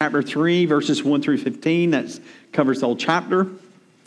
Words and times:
chapter 0.00 0.22
3, 0.22 0.66
verses 0.66 1.02
1 1.02 1.22
through 1.22 1.38
15. 1.38 1.90
That 1.90 2.20
covers 2.52 2.78
the 2.78 2.86
whole 2.86 2.94
chapter. 2.94 3.40
And 3.40 3.58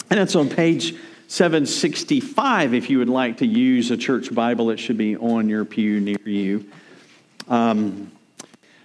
that's 0.09 0.37
on 0.37 0.47
page 0.47 0.95
765 1.27 2.73
if 2.73 2.89
you 2.89 2.99
would 2.99 3.09
like 3.09 3.39
to 3.39 3.45
use 3.45 3.91
a 3.91 3.97
church 3.97 4.33
Bible. 4.33 4.69
It 4.69 4.77
should 4.79 4.97
be 4.97 5.17
on 5.17 5.49
your 5.49 5.65
pew 5.65 5.99
near 5.99 6.15
you. 6.23 6.63
Um, 7.49 8.09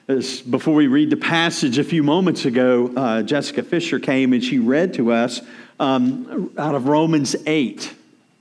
before 0.08 0.74
we 0.74 0.88
read 0.88 1.10
the 1.10 1.16
passage, 1.16 1.78
a 1.78 1.84
few 1.84 2.02
moments 2.02 2.44
ago, 2.44 2.92
uh, 2.96 3.22
Jessica 3.22 3.62
Fisher 3.62 4.00
came 4.00 4.32
and 4.32 4.42
she 4.42 4.58
read 4.58 4.94
to 4.94 5.12
us 5.12 5.42
um, 5.78 6.52
out 6.58 6.74
of 6.74 6.88
Romans 6.88 7.36
8. 7.46 7.94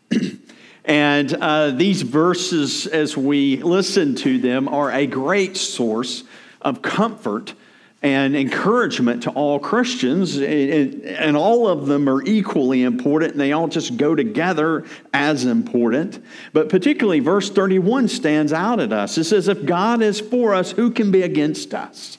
and 0.86 1.34
uh, 1.36 1.70
these 1.70 2.02
verses, 2.02 2.88
as 2.88 3.16
we 3.16 3.58
listen 3.58 4.16
to 4.16 4.40
them, 4.40 4.68
are 4.68 4.92
a 4.92 5.06
great 5.06 5.56
source 5.56 6.24
of 6.64 6.82
comfort 6.82 7.54
and 8.02 8.36
encouragement 8.36 9.24
to 9.24 9.32
all 9.32 9.58
Christians, 9.58 10.38
and 10.38 11.36
all 11.36 11.68
of 11.68 11.88
them 11.88 12.08
are 12.08 12.22
equally 12.24 12.84
important, 12.84 13.32
and 13.32 13.42
they 13.42 13.52
all 13.52 13.68
just 13.68 13.98
go 13.98 14.14
together 14.14 14.86
as 15.14 15.46
important. 15.46 16.24
But 16.54 16.70
particularly, 16.70 17.20
verse 17.20 17.50
31 17.50 18.10
stands 18.10 18.54
out 18.54 18.80
at 18.80 18.94
us. 18.94 19.18
It 19.18 19.24
says, 19.24 19.48
If 19.48 19.66
God 19.66 20.02
is 20.02 20.20
for 20.20 20.54
us, 20.54 20.72
who 20.72 20.92
can 20.92 21.10
be 21.10 21.24
against 21.24 21.74
us? 21.74 22.18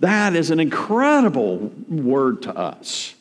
That 0.00 0.36
is 0.36 0.50
an 0.50 0.60
incredible 0.60 1.72
word 1.88 2.42
to 2.42 2.54
us. 2.54 3.14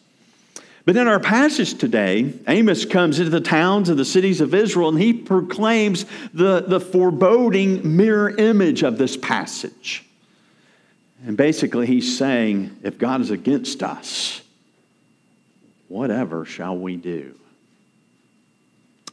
But 0.85 0.97
in 0.97 1.07
our 1.07 1.19
passage 1.19 1.77
today, 1.77 2.33
Amos 2.47 2.85
comes 2.85 3.17
into 3.17 3.31
the 3.31 3.41
towns 3.41 3.89
and 3.89 3.97
the 3.97 4.05
cities 4.05 4.39
of 4.39 4.53
Israel 4.53 4.89
and 4.89 5.01
he 5.01 5.13
proclaims 5.13 6.05
the, 6.31 6.63
the 6.67 6.79
foreboding 6.79 7.95
mirror 7.95 8.29
image 8.29 8.83
of 8.83 8.99
this 8.99 9.17
passage. 9.17 10.05
And 11.25 11.35
basically, 11.35 11.87
he's 11.87 12.17
saying, 12.17 12.77
if 12.83 12.99
God 12.99 13.19
is 13.19 13.31
against 13.31 13.81
us, 13.81 14.41
whatever 15.87 16.45
shall 16.45 16.77
we 16.77 16.97
do? 16.97 17.33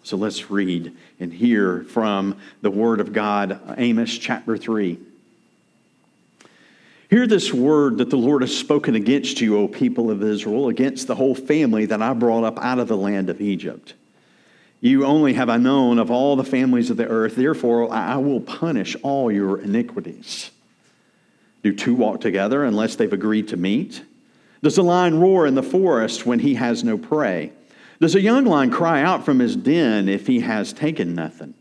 So 0.03 0.19
let's 0.19 0.51
read 0.51 0.95
and 1.21 1.33
hear 1.33 1.85
from 1.85 2.37
the 2.61 2.71
Word 2.71 3.01
of 3.01 3.15
God, 3.15 3.59
Amos 3.79 4.19
chapter 4.19 4.59
3. 4.59 4.99
Hear 7.09 7.27
this 7.27 7.53
word 7.53 7.99
that 7.99 8.11
the 8.11 8.17
Lord 8.17 8.43
has 8.43 8.55
spoken 8.55 8.95
against 8.95 9.41
you, 9.41 9.57
O 9.57 9.67
people 9.67 10.11
of 10.11 10.23
Israel, 10.23 10.69
against 10.69 11.07
the 11.07 11.15
whole 11.15 11.35
family 11.35 11.87
that 11.87 12.03
I 12.03 12.13
brought 12.13 12.45
up 12.45 12.59
out 12.59 12.79
of 12.79 12.89
the 12.89 12.97
land 12.97 13.31
of 13.31 13.41
Egypt. 13.41 13.95
You 14.81 15.07
only 15.07 15.33
have 15.35 15.49
I 15.49 15.57
known 15.57 15.99
of 15.99 16.11
all 16.11 16.37
the 16.37 16.45
families 16.45 16.91
of 16.91 16.99
the 16.99 17.07
earth, 17.07 17.37
therefore 17.37 17.91
I 17.91 18.17
will 18.17 18.41
punish 18.41 18.97
all 19.03 19.33
your 19.33 19.61
iniquities. 19.61 20.51
Do 21.63 21.73
two 21.73 21.95
walk 21.95 22.21
together 22.21 22.65
unless 22.65 22.97
they've 22.97 23.13
agreed 23.13 23.49
to 23.49 23.57
meet? 23.57 24.03
Does 24.63 24.79
a 24.79 24.83
lion 24.83 25.21
roar 25.21 25.47
in 25.47 25.55
the 25.55 25.63
forest 25.63 26.27
when 26.27 26.41
he 26.41 26.55
has 26.55 26.85
no 26.85 26.99
prey? 26.99 27.53
Does 28.01 28.15
a 28.15 28.21
young 28.21 28.45
lion 28.45 28.71
cry 28.71 29.03
out 29.03 29.25
from 29.25 29.39
his 29.39 29.55
den 29.55 30.09
if 30.09 30.27
he 30.27 30.41
has 30.41 30.73
taken 30.73 31.15
nothing? 31.15 31.55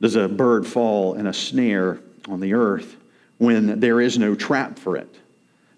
Does 0.00 0.16
a 0.16 0.28
bird 0.28 0.66
fall 0.66 1.14
in 1.14 1.26
a 1.26 1.32
snare 1.32 1.98
on 2.28 2.40
the 2.40 2.54
earth 2.54 2.96
when 3.38 3.80
there 3.80 4.00
is 4.00 4.18
no 4.18 4.34
trap 4.34 4.78
for 4.78 4.96
it? 4.96 5.14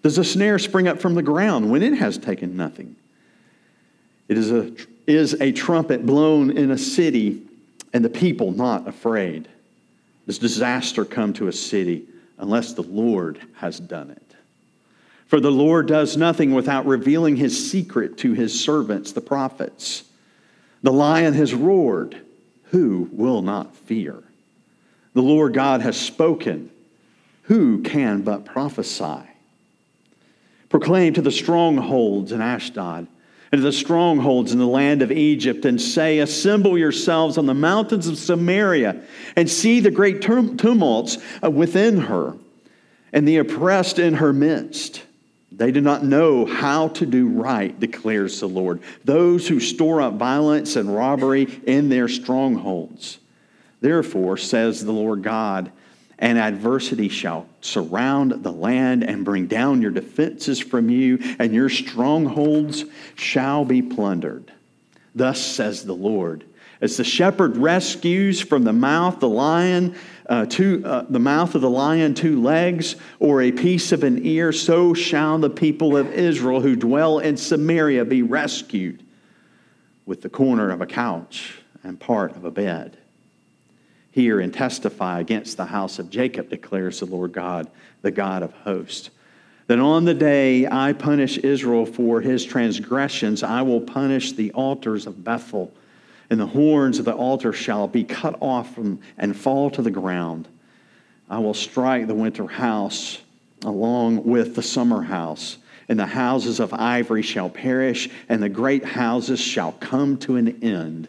Does 0.03 0.17
a 0.17 0.23
snare 0.23 0.57
spring 0.57 0.87
up 0.87 0.99
from 0.99 1.15
the 1.15 1.21
ground 1.21 1.69
when 1.69 1.83
it 1.83 1.95
has 1.95 2.17
taken 2.17 2.55
nothing? 2.55 2.95
It 4.27 4.37
is 4.37 4.51
a, 4.51 4.71
is 5.05 5.33
a 5.41 5.51
trumpet 5.51 6.05
blown 6.05 6.57
in 6.57 6.71
a 6.71 6.77
city 6.77 7.41
and 7.93 8.05
the 8.05 8.09
people 8.09 8.51
not 8.51 8.87
afraid? 8.87 9.47
Does 10.27 10.39
disaster 10.39 11.03
come 11.03 11.33
to 11.33 11.47
a 11.47 11.53
city 11.53 12.05
unless 12.41 12.73
the 12.73 12.83
Lord 12.83 13.39
has 13.55 13.79
done 13.79 14.09
it. 14.09 14.35
For 15.27 15.39
the 15.39 15.51
Lord 15.51 15.87
does 15.87 16.17
nothing 16.17 16.53
without 16.53 16.85
revealing 16.85 17.37
his 17.37 17.71
secret 17.71 18.17
to 18.17 18.33
his 18.33 18.59
servants, 18.59 19.13
the 19.13 19.21
prophets. 19.21 20.03
The 20.83 20.91
lion 20.91 21.35
has 21.35 21.53
roared. 21.53 22.17
Who 22.71 23.09
will 23.13 23.41
not 23.41 23.75
fear? 23.75 24.21
The 25.13 25.21
Lord 25.21 25.53
God 25.53 25.81
has 25.81 25.97
spoken. 25.97 26.69
Who 27.43 27.81
can 27.81 28.23
but 28.23 28.43
prophesy? 28.43 29.21
Proclaim 30.67 31.13
to 31.13 31.21
the 31.21 31.31
strongholds 31.31 32.31
in 32.31 32.41
Ashdod 32.41 33.07
and 33.51 33.63
the 33.63 33.71
strongholds 33.71 34.53
in 34.53 34.59
the 34.59 34.67
land 34.67 35.01
of 35.01 35.11
Egypt, 35.11 35.65
and 35.65 35.81
say, 35.81 36.19
Assemble 36.19 36.77
yourselves 36.77 37.37
on 37.37 37.45
the 37.45 37.53
mountains 37.53 38.07
of 38.07 38.17
Samaria, 38.17 39.01
and 39.35 39.49
see 39.49 39.79
the 39.79 39.91
great 39.91 40.21
tumults 40.21 41.17
uh, 41.43 41.49
within 41.49 41.97
her, 41.97 42.35
and 43.11 43.27
the 43.27 43.37
oppressed 43.37 43.99
in 43.99 44.15
her 44.15 44.31
midst. 44.31 45.03
They 45.51 45.71
do 45.71 45.81
not 45.81 46.03
know 46.05 46.45
how 46.45 46.87
to 46.89 47.05
do 47.05 47.27
right, 47.27 47.77
declares 47.77 48.39
the 48.39 48.47
Lord. 48.47 48.81
Those 49.03 49.47
who 49.47 49.59
store 49.59 50.01
up 50.01 50.13
violence 50.13 50.77
and 50.77 50.95
robbery 50.95 51.61
in 51.67 51.89
their 51.89 52.07
strongholds. 52.07 53.19
Therefore, 53.81 54.37
says 54.37 54.83
the 54.83 54.93
Lord 54.93 55.23
God, 55.23 55.71
and 56.21 56.37
adversity 56.37 57.09
shall 57.09 57.47
surround 57.61 58.43
the 58.43 58.51
land 58.51 59.03
and 59.03 59.25
bring 59.25 59.47
down 59.47 59.81
your 59.81 59.91
defenses 59.91 60.59
from 60.59 60.89
you, 60.89 61.17
and 61.39 61.51
your 61.51 61.67
strongholds 61.67 62.85
shall 63.15 63.65
be 63.65 63.81
plundered. 63.81 64.53
Thus 65.15 65.41
says 65.41 65.83
the 65.83 65.95
Lord. 65.95 66.45
As 66.79 66.97
the 66.97 67.03
shepherd 67.03 67.57
rescues 67.57 68.39
from 68.39 68.63
the 68.63 68.73
mouth 68.73 69.19
the 69.19 69.27
lion, 69.27 69.95
uh, 70.29 70.45
two, 70.45 70.83
uh, 70.85 71.05
the 71.09 71.19
mouth 71.19 71.55
of 71.55 71.61
the 71.61 71.69
lion 71.69 72.13
two 72.13 72.41
legs, 72.41 72.95
or 73.19 73.41
a 73.41 73.51
piece 73.51 73.91
of 73.91 74.03
an 74.03 74.23
ear, 74.25 74.51
so 74.51 74.93
shall 74.93 75.39
the 75.39 75.49
people 75.49 75.97
of 75.97 76.13
Israel 76.13 76.61
who 76.61 76.75
dwell 76.75 77.17
in 77.19 77.35
Samaria 77.35 78.05
be 78.05 78.21
rescued 78.21 79.03
with 80.05 80.21
the 80.21 80.29
corner 80.29 80.69
of 80.69 80.81
a 80.81 80.87
couch 80.87 81.61
and 81.83 81.99
part 81.99 82.35
of 82.35 82.45
a 82.45 82.51
bed 82.51 82.97
hear 84.11 84.39
and 84.39 84.53
testify 84.53 85.19
against 85.19 85.57
the 85.57 85.65
house 85.65 85.97
of 85.97 86.09
Jacob, 86.09 86.49
declares 86.49 86.99
the 86.99 87.05
Lord 87.05 87.31
God, 87.31 87.69
the 88.01 88.11
God 88.11 88.43
of 88.43 88.53
hosts. 88.53 89.09
That 89.67 89.79
on 89.79 90.05
the 90.05 90.13
day 90.13 90.67
I 90.69 90.93
punish 90.93 91.37
Israel 91.37 91.85
for 91.85 92.19
his 92.19 92.45
transgressions, 92.45 93.41
I 93.41 93.61
will 93.61 93.81
punish 93.81 94.33
the 94.33 94.51
altars 94.51 95.07
of 95.07 95.23
Bethel, 95.23 95.73
and 96.29 96.39
the 96.39 96.47
horns 96.47 96.99
of 96.99 97.05
the 97.05 97.15
altar 97.15 97.53
shall 97.53 97.87
be 97.87 98.03
cut 98.03 98.37
off 98.41 98.75
from, 98.75 98.99
and 99.17 99.35
fall 99.35 99.69
to 99.71 99.81
the 99.81 99.91
ground. 99.91 100.47
I 101.29 101.39
will 101.39 101.53
strike 101.53 102.07
the 102.07 102.13
winter 102.13 102.47
house 102.47 103.21
along 103.63 104.25
with 104.25 104.55
the 104.55 104.61
summer 104.61 105.03
house, 105.03 105.57
and 105.87 105.97
the 105.97 106.05
houses 106.05 106.59
of 106.59 106.73
ivory 106.73 107.21
shall 107.21 107.49
perish, 107.49 108.09
and 108.27 108.43
the 108.43 108.49
great 108.49 108.83
houses 108.83 109.39
shall 109.39 109.71
come 109.73 110.17
to 110.17 110.35
an 110.35 110.61
end, 110.61 111.07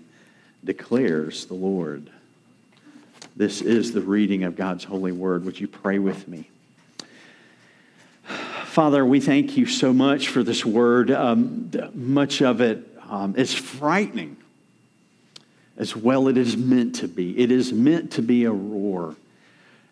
declares 0.65 1.47
the 1.47 1.55
Lord. 1.55 2.11
This 3.43 3.61
is 3.61 3.91
the 3.91 4.01
reading 4.01 4.45
of 4.45 4.55
God's 4.55 4.85
holy 4.85 5.11
word. 5.11 5.45
Would 5.47 5.59
you 5.59 5.67
pray 5.67 5.99
with 5.99 6.29
me? 6.29 6.49
Father, 8.67 9.05
we 9.05 9.19
thank 9.19 9.57
you 9.57 9.67
so 9.67 9.93
much 9.93 10.29
for 10.29 10.45
this 10.45 10.65
word. 10.65 11.11
Um, 11.11 11.69
much 11.93 12.41
of 12.41 12.61
it 12.61 12.87
um, 13.11 13.35
is 13.35 13.53
frightening 13.53 14.37
as 15.77 15.97
well 15.97 16.29
it 16.29 16.37
is 16.37 16.57
meant 16.57 16.95
to 16.95 17.09
be. 17.09 17.37
It 17.37 17.51
is 17.51 17.73
meant 17.73 18.13
to 18.13 18.23
be 18.23 18.45
a 18.45 18.53
roar. 18.53 19.17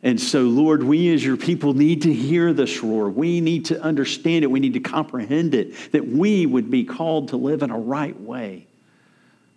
And 0.05 0.21
so, 0.21 0.43
Lord, 0.43 0.84
we 0.84 1.12
as 1.12 1.25
your 1.25 1.37
people 1.37 1.75
need 1.75 2.03
to 2.03 2.12
hear 2.12 2.53
this 2.53 2.84
roar. 2.84 3.10
We 3.10 3.41
need 3.41 3.65
to 3.65 3.83
understand 3.83 4.44
it. 4.44 4.47
We 4.47 4.60
need 4.60 4.75
to 4.75 4.81
comprehend 4.81 5.56
it, 5.56 5.91
that 5.91 6.06
we 6.06 6.47
would 6.47 6.71
be 6.71 6.84
called 6.84 7.31
to 7.31 7.37
live 7.37 7.65
in 7.65 7.72
a 7.72 7.78
right 7.78 8.19
way. 8.21 8.69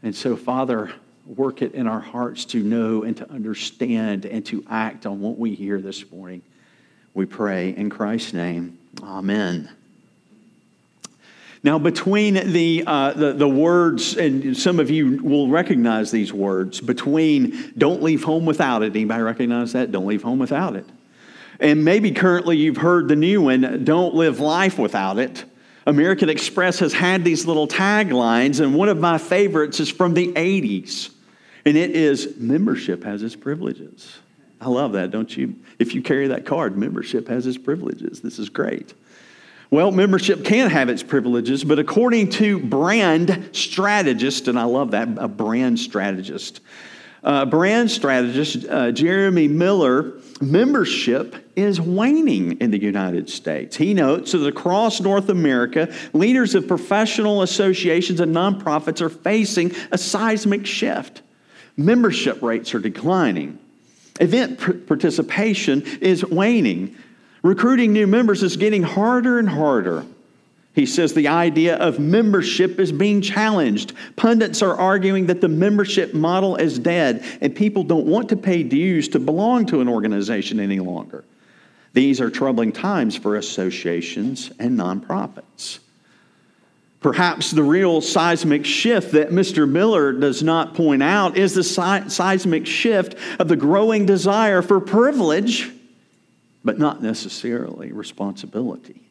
And 0.01 0.15
so, 0.15 0.35
Father, 0.35 0.91
work 1.25 1.61
it 1.61 1.73
in 1.73 1.87
our 1.87 1.99
hearts 1.99 2.45
to 2.45 2.61
know 2.61 3.03
and 3.03 3.15
to 3.17 3.29
understand 3.31 4.25
and 4.25 4.45
to 4.47 4.63
act 4.69 5.05
on 5.05 5.21
what 5.21 5.37
we 5.37 5.55
hear 5.55 5.79
this 5.79 6.11
morning. 6.11 6.41
We 7.13 7.25
pray 7.25 7.69
in 7.69 7.89
Christ's 7.89 8.33
name. 8.33 8.77
Amen. 9.01 9.69
Now, 11.63 11.79
between 11.79 12.51
the, 12.51 12.83
uh, 12.85 13.13
the, 13.13 13.31
the, 13.31 13.47
words, 13.47 14.17
and 14.17 14.55
some 14.57 14.81
of 14.81 14.89
you 14.89 15.23
will 15.23 15.47
recognize 15.47 16.11
these 16.11 16.33
words, 16.33 16.81
between 16.81 17.73
don't 17.77 18.03
leave 18.03 18.23
home 18.25 18.45
without 18.45 18.83
it. 18.83 18.93
Anybody 18.93 19.23
recognize 19.23 19.71
that? 19.71 19.89
Don't 19.89 20.05
leave 20.05 20.23
home 20.23 20.39
without 20.39 20.75
it. 20.75 20.85
And 21.61 21.85
maybe 21.85 22.11
currently 22.11 22.57
you've 22.57 22.77
heard 22.77 23.07
the 23.07 23.15
new 23.15 23.43
one, 23.43 23.85
don't 23.85 24.13
live 24.13 24.41
life 24.41 24.77
without 24.77 25.19
it. 25.19 25.45
American 25.85 26.27
Express 26.27 26.79
has 26.79 26.91
had 26.91 27.23
these 27.23 27.45
little 27.45 27.67
taglines, 27.67 28.59
and 28.59 28.75
one 28.75 28.89
of 28.89 28.99
my 28.99 29.17
favorites 29.17 29.79
is 29.79 29.89
from 29.89 30.13
the 30.13 30.33
80s. 30.33 31.12
And 31.65 31.77
it 31.77 31.91
is 31.91 32.35
membership 32.37 33.03
has 33.03 33.23
its 33.23 33.35
privileges. 33.35 34.19
I 34.59 34.69
love 34.69 34.93
that, 34.93 35.11
don't 35.11 35.35
you? 35.35 35.55
If 35.79 35.93
you 35.93 36.01
carry 36.01 36.27
that 36.27 36.45
card, 36.45 36.77
membership 36.77 37.27
has 37.27 37.45
its 37.45 37.57
privileges. 37.57 38.21
This 38.21 38.39
is 38.39 38.49
great. 38.49 38.93
Well, 39.73 39.91
membership 39.91 40.45
can 40.45 40.69
have 40.69 40.87
its 40.87 41.01
privileges, 41.01 41.63
but 41.63 41.79
according 41.79 42.29
to 42.33 42.59
brand 42.59 43.49
strategist, 43.53 44.47
and 44.47 44.59
I 44.59 44.65
love 44.65 44.91
that, 44.91 45.09
a 45.17 45.27
brand 45.27 45.79
strategist, 45.79 46.61
uh, 47.23 47.45
brand 47.45 47.89
strategist 47.89 48.67
uh, 48.69 48.91
Jeremy 48.91 49.47
Miller, 49.47 50.13
membership 50.39 51.49
is 51.55 51.81
waning 51.81 52.59
in 52.59 52.69
the 52.69 52.79
United 52.79 53.29
States. 53.31 53.75
He 53.75 53.95
notes 53.95 54.33
that 54.33 54.45
across 54.45 55.01
North 55.01 55.29
America, 55.29 55.91
leaders 56.13 56.53
of 56.53 56.67
professional 56.67 57.41
associations 57.41 58.19
and 58.19 58.35
nonprofits 58.35 59.01
are 59.01 59.09
facing 59.09 59.71
a 59.91 59.97
seismic 59.97 60.67
shift. 60.67 61.22
Membership 61.77 62.41
rates 62.41 62.73
are 62.75 62.79
declining. 62.79 63.59
Event 64.19 64.87
participation 64.87 65.81
is 66.01 66.23
waning. 66.23 66.95
Recruiting 67.41 67.93
new 67.93 68.07
members 68.07 68.43
is 68.43 68.57
getting 68.57 68.83
harder 68.83 69.39
and 69.39 69.49
harder. 69.49 70.05
He 70.75 70.85
says 70.87 71.13
the 71.13 71.27
idea 71.27 71.75
of 71.75 71.99
membership 71.99 72.79
is 72.79 72.91
being 72.91 73.21
challenged. 73.21 73.93
Pundits 74.15 74.61
are 74.61 74.75
arguing 74.75 75.27
that 75.27 75.39
the 75.39 75.47
membership 75.47 76.13
model 76.13 76.55
is 76.55 76.79
dead 76.79 77.23
and 77.41 77.55
people 77.55 77.83
don't 77.83 78.07
want 78.07 78.29
to 78.29 78.35
pay 78.35 78.63
dues 78.63 79.07
to 79.09 79.19
belong 79.19 79.67
to 79.67 79.81
an 79.81 79.87
organization 79.87 80.59
any 80.59 80.79
longer. 80.79 81.23
These 81.93 82.19
are 82.21 82.31
troubling 82.31 82.71
times 82.71 83.15
for 83.15 83.35
associations 83.35 84.51
and 84.57 84.79
nonprofits. 84.79 85.77
Perhaps 87.03 87.51
the 87.51 87.63
real 87.63 87.99
seismic 87.99 88.65
shift 88.65 89.11
that 89.11 89.29
Mr. 89.29 89.69
Miller 89.69 90.13
does 90.13 90.41
not 90.41 90.73
point 90.73 91.03
out 91.03 91.37
is 91.37 91.53
the 91.53 91.63
seismic 91.63 92.65
shift 92.65 93.15
of 93.39 93.49
the 93.49 93.57
growing 93.57 94.05
desire 94.05 94.61
for 94.61 94.79
privilege, 94.79 95.69
but 96.63 96.79
not 96.79 97.03
necessarily 97.03 97.91
responsibility. 97.91 99.01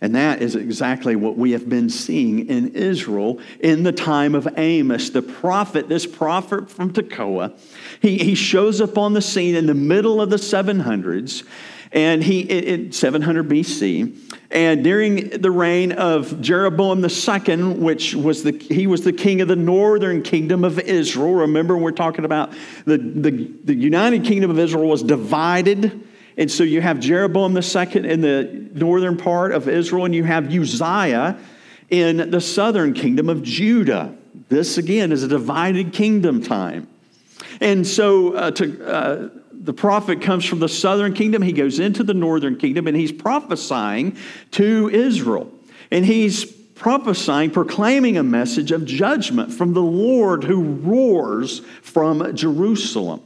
And 0.00 0.14
that 0.16 0.42
is 0.42 0.56
exactly 0.56 1.14
what 1.14 1.38
we 1.38 1.52
have 1.52 1.68
been 1.68 1.88
seeing 1.88 2.48
in 2.48 2.74
Israel 2.74 3.40
in 3.60 3.84
the 3.84 3.92
time 3.92 4.34
of 4.34 4.48
Amos. 4.56 5.10
The 5.10 5.22
prophet, 5.22 5.88
this 5.88 6.04
prophet 6.04 6.68
from 6.68 6.92
Tekoa, 6.92 7.58
he, 8.02 8.18
he 8.18 8.34
shows 8.34 8.80
up 8.80 8.98
on 8.98 9.14
the 9.14 9.22
scene 9.22 9.54
in 9.54 9.66
the 9.66 9.74
middle 9.74 10.20
of 10.20 10.30
the 10.30 10.36
700s, 10.36 11.44
and 11.92 12.24
he, 12.24 12.40
in 12.40 12.92
700 12.92 13.48
BC, 13.48 14.35
and 14.50 14.84
during 14.84 15.30
the 15.30 15.50
reign 15.50 15.92
of 15.92 16.40
Jeroboam 16.40 17.04
II, 17.04 17.74
which 17.74 18.14
was 18.14 18.42
the, 18.42 18.52
he 18.52 18.86
was 18.86 19.02
the 19.02 19.12
king 19.12 19.40
of 19.40 19.48
the 19.48 19.56
northern 19.56 20.22
kingdom 20.22 20.64
of 20.64 20.78
Israel. 20.78 21.34
Remember, 21.34 21.76
we're 21.76 21.90
talking 21.90 22.24
about 22.24 22.52
the, 22.84 22.98
the, 22.98 23.30
the 23.64 23.74
United 23.74 24.24
Kingdom 24.24 24.50
of 24.50 24.58
Israel 24.58 24.88
was 24.88 25.02
divided 25.02 26.06
and 26.36 26.50
so 26.50 26.64
you 26.64 26.80
have 26.82 27.00
Jeroboam 27.00 27.54
the 27.54 27.62
second 27.62 28.04
in 28.04 28.20
the 28.20 28.68
northern 28.74 29.16
part 29.16 29.52
of 29.52 29.68
Israel, 29.68 30.04
and 30.04 30.14
you 30.14 30.24
have 30.24 30.52
Uzziah 30.52 31.38
in 31.88 32.30
the 32.30 32.40
southern 32.40 32.92
kingdom 32.92 33.28
of 33.28 33.42
Judah. 33.42 34.14
This, 34.48 34.76
again, 34.76 35.12
is 35.12 35.22
a 35.22 35.28
divided 35.28 35.92
kingdom 35.92 36.42
time. 36.42 36.88
And 37.60 37.86
so 37.86 38.34
uh, 38.34 38.50
to, 38.52 38.86
uh, 38.86 39.28
the 39.66 39.72
prophet 39.72 40.22
comes 40.22 40.44
from 40.44 40.60
the 40.60 40.68
southern 40.68 41.12
kingdom, 41.12 41.42
he 41.42 41.52
goes 41.52 41.80
into 41.80 42.04
the 42.04 42.14
northern 42.14 42.56
kingdom, 42.56 42.86
and 42.86 42.96
he's 42.96 43.12
prophesying 43.12 44.16
to 44.52 44.88
Israel. 44.88 45.52
And 45.90 46.04
he's 46.04 46.44
prophesying, 46.44 47.50
proclaiming 47.50 48.16
a 48.16 48.22
message 48.22 48.70
of 48.70 48.84
judgment 48.84 49.52
from 49.52 49.72
the 49.72 49.82
Lord 49.82 50.44
who 50.44 50.62
roars 50.62 51.60
from 51.82 52.34
Jerusalem. 52.36 53.22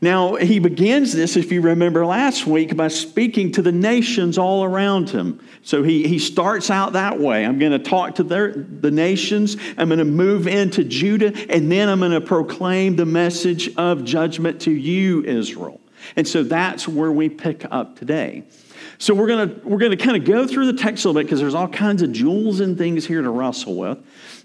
Now, 0.00 0.36
he 0.36 0.60
begins 0.60 1.12
this, 1.12 1.36
if 1.36 1.50
you 1.50 1.60
remember 1.60 2.06
last 2.06 2.46
week, 2.46 2.76
by 2.76 2.86
speaking 2.86 3.50
to 3.52 3.62
the 3.62 3.72
nations 3.72 4.38
all 4.38 4.62
around 4.62 5.10
him. 5.10 5.40
So 5.62 5.82
he, 5.82 6.06
he 6.06 6.20
starts 6.20 6.70
out 6.70 6.92
that 6.92 7.18
way. 7.18 7.44
I'm 7.44 7.58
going 7.58 7.72
to 7.72 7.80
talk 7.80 8.14
to 8.16 8.22
their, 8.22 8.52
the 8.52 8.92
nations, 8.92 9.56
I'm 9.76 9.88
going 9.88 9.98
to 9.98 10.04
move 10.04 10.46
into 10.46 10.84
Judah, 10.84 11.32
and 11.50 11.70
then 11.70 11.88
I'm 11.88 11.98
going 11.98 12.12
to 12.12 12.20
proclaim 12.20 12.94
the 12.94 13.06
message 13.06 13.74
of 13.76 14.04
judgment 14.04 14.60
to 14.62 14.70
you, 14.70 15.24
Israel. 15.24 15.80
And 16.14 16.28
so 16.28 16.44
that's 16.44 16.86
where 16.86 17.10
we 17.10 17.28
pick 17.28 17.64
up 17.68 17.98
today. 17.98 18.44
So 18.98 19.14
we're 19.14 19.26
going 19.26 19.48
to 19.48 19.68
we're 19.68 19.78
going 19.78 19.96
to 19.96 20.04
kind 20.04 20.16
of 20.16 20.24
go 20.24 20.46
through 20.46 20.72
the 20.72 20.78
text 20.78 21.04
a 21.04 21.08
little 21.08 21.20
bit 21.20 21.26
because 21.26 21.40
there's 21.40 21.54
all 21.54 21.68
kinds 21.68 22.02
of 22.02 22.12
jewels 22.12 22.60
and 22.60 22.76
things 22.76 23.06
here 23.06 23.22
to 23.22 23.30
wrestle 23.30 23.76
with. 23.76 23.98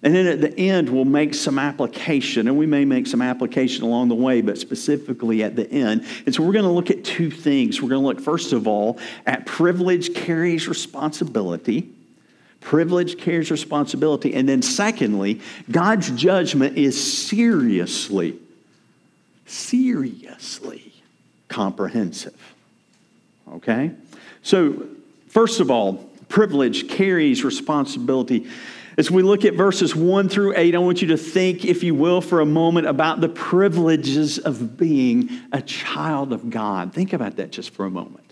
And 0.04 0.14
then 0.14 0.28
at 0.28 0.42
the 0.42 0.54
end, 0.60 0.90
we'll 0.90 1.06
make 1.06 1.34
some 1.34 1.58
application, 1.58 2.50
and 2.50 2.58
we 2.58 2.66
may 2.66 2.84
make 2.84 3.08
some 3.08 3.22
application 3.22 3.86
along 3.86 4.10
the 4.10 4.16
way, 4.16 4.42
but 4.42 4.58
specifically 4.58 5.44
at 5.44 5.56
the 5.56 5.70
end. 5.72 6.06
And 6.26 6.36
so 6.36 6.44
we're 6.44 6.52
going 6.52 6.66
to 6.66 6.72
look 6.72 6.92
at 6.92 7.06
two 7.06 7.32
things. 7.32 7.82
We're 7.82 7.90
going 7.90 8.02
to 8.02 8.08
look, 8.08 8.20
first 8.20 8.52
of 8.52 8.68
all, 8.68 9.00
at 9.26 9.46
privilege 9.46 10.14
carries 10.14 10.68
responsibility. 10.68 11.90
Privilege 12.60 13.18
carries 13.18 13.50
responsibility. 13.50 14.34
And 14.34 14.48
then, 14.48 14.62
secondly, 14.62 15.40
God's 15.72 16.12
judgment 16.12 16.78
is 16.78 17.02
seriously, 17.28 18.38
seriously 19.46 20.94
comprehensive. 21.48 22.56
Okay? 23.54 23.92
So, 24.42 24.86
first 25.30 25.62
of 25.62 25.72
all, 25.72 26.10
privilege 26.28 26.90
carries 26.90 27.44
responsibility. 27.44 28.48
As 28.96 29.10
we 29.10 29.24
look 29.24 29.44
at 29.44 29.56
verses 29.56 29.96
1 29.96 30.30
through 30.30 30.54
8, 30.56 30.76
I 30.76 30.78
want 30.78 31.02
you 31.02 31.08
to 31.10 31.18
think, 31.18 31.66
if 31.66 31.84
you 31.84 31.96
will, 31.96 32.22
for 32.22 32.42
a 32.42 32.46
moment 32.46 32.86
about 32.86 33.22
the 33.22 33.30
privileges 33.30 34.38
of 34.38 34.78
being 34.78 35.30
a 35.52 35.62
child 35.62 36.32
of 36.32 36.50
God. 36.50 36.94
Think 36.94 37.14
about 37.14 37.38
that 37.38 37.52
just 37.52 37.72
for 37.72 37.86
a 37.86 37.90
moment. 37.90 38.32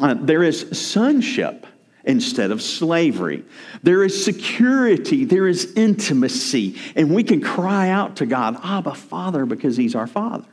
Uh, 0.00 0.14
there 0.14 0.42
is 0.42 0.78
sonship 0.78 1.66
instead 2.04 2.50
of 2.50 2.60
slavery. 2.60 3.44
There 3.82 4.02
is 4.02 4.24
security, 4.24 5.24
there 5.24 5.46
is 5.46 5.72
intimacy, 5.74 6.76
and 6.96 7.14
we 7.14 7.22
can 7.22 7.40
cry 7.40 7.90
out 7.90 8.16
to 8.16 8.26
God, 8.26 8.58
Abba, 8.62 8.94
Father, 8.94 9.46
because 9.46 9.76
He's 9.76 9.94
our 9.94 10.06
Father. 10.08 10.46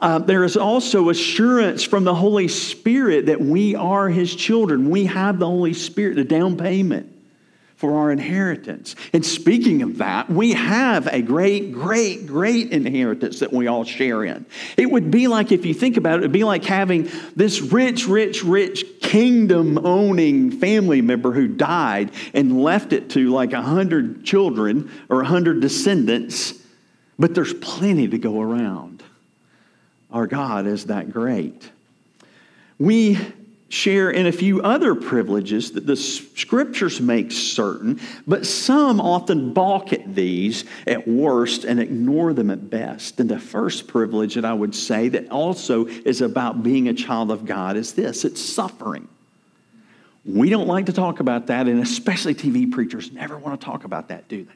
Uh, 0.00 0.18
there 0.18 0.44
is 0.44 0.56
also 0.56 1.08
assurance 1.08 1.82
from 1.82 2.04
the 2.04 2.14
Holy 2.14 2.48
Spirit 2.48 3.26
that 3.26 3.40
we 3.40 3.74
are 3.74 4.08
His 4.08 4.34
children. 4.34 4.90
We 4.90 5.06
have 5.06 5.38
the 5.38 5.46
Holy 5.46 5.72
Spirit, 5.72 6.16
the 6.16 6.24
down 6.24 6.56
payment 6.56 7.15
for 7.76 7.98
our 7.98 8.10
inheritance. 8.10 8.96
And 9.12 9.24
speaking 9.24 9.82
of 9.82 9.98
that, 9.98 10.30
we 10.30 10.54
have 10.54 11.06
a 11.08 11.20
great, 11.20 11.72
great, 11.72 12.26
great 12.26 12.72
inheritance 12.72 13.40
that 13.40 13.52
we 13.52 13.66
all 13.66 13.84
share 13.84 14.24
in. 14.24 14.46
It 14.78 14.90
would 14.90 15.10
be 15.10 15.28
like, 15.28 15.52
if 15.52 15.66
you 15.66 15.74
think 15.74 15.98
about 15.98 16.14
it, 16.14 16.16
it 16.16 16.22
would 16.22 16.32
be 16.32 16.44
like 16.44 16.64
having 16.64 17.10
this 17.34 17.60
rich, 17.60 18.08
rich, 18.08 18.42
rich 18.42 18.84
kingdom 19.02 19.84
owning 19.84 20.50
family 20.50 21.02
member 21.02 21.32
who 21.32 21.48
died 21.48 22.12
and 22.32 22.62
left 22.62 22.94
it 22.94 23.10
to 23.10 23.28
like 23.30 23.52
a 23.52 23.62
hundred 23.62 24.24
children 24.24 24.90
or 25.10 25.20
a 25.20 25.26
hundred 25.26 25.60
descendants, 25.60 26.54
but 27.18 27.34
there's 27.34 27.54
plenty 27.54 28.08
to 28.08 28.18
go 28.18 28.40
around. 28.40 29.02
Our 30.10 30.26
God 30.26 30.66
is 30.66 30.86
that 30.86 31.12
great. 31.12 31.70
We 32.78 33.18
share 33.68 34.10
in 34.10 34.26
a 34.26 34.32
few 34.32 34.62
other 34.62 34.94
privileges 34.94 35.72
that 35.72 35.86
the 35.86 35.96
scriptures 35.96 37.00
make 37.00 37.32
certain, 37.32 38.00
but 38.26 38.46
some 38.46 39.00
often 39.00 39.52
balk 39.52 39.92
at 39.92 40.14
these 40.14 40.64
at 40.86 41.06
worst 41.06 41.64
and 41.64 41.80
ignore 41.80 42.32
them 42.32 42.50
at 42.50 42.70
best. 42.70 43.18
And 43.18 43.28
the 43.28 43.40
first 43.40 43.88
privilege 43.88 44.34
that 44.34 44.44
I 44.44 44.52
would 44.52 44.74
say 44.74 45.08
that 45.08 45.30
also 45.30 45.86
is 45.86 46.20
about 46.20 46.62
being 46.62 46.88
a 46.88 46.94
child 46.94 47.32
of 47.32 47.44
God 47.44 47.76
is 47.76 47.94
this 47.94 48.24
it's 48.24 48.40
suffering. 48.40 49.08
We 50.24 50.48
don't 50.48 50.66
like 50.66 50.86
to 50.86 50.92
talk 50.92 51.20
about 51.20 51.46
that, 51.48 51.68
and 51.68 51.80
especially 51.80 52.34
TV 52.34 52.70
preachers 52.70 53.12
never 53.12 53.38
want 53.38 53.60
to 53.60 53.64
talk 53.64 53.84
about 53.84 54.08
that, 54.08 54.28
do 54.28 54.44
they? 54.44 54.52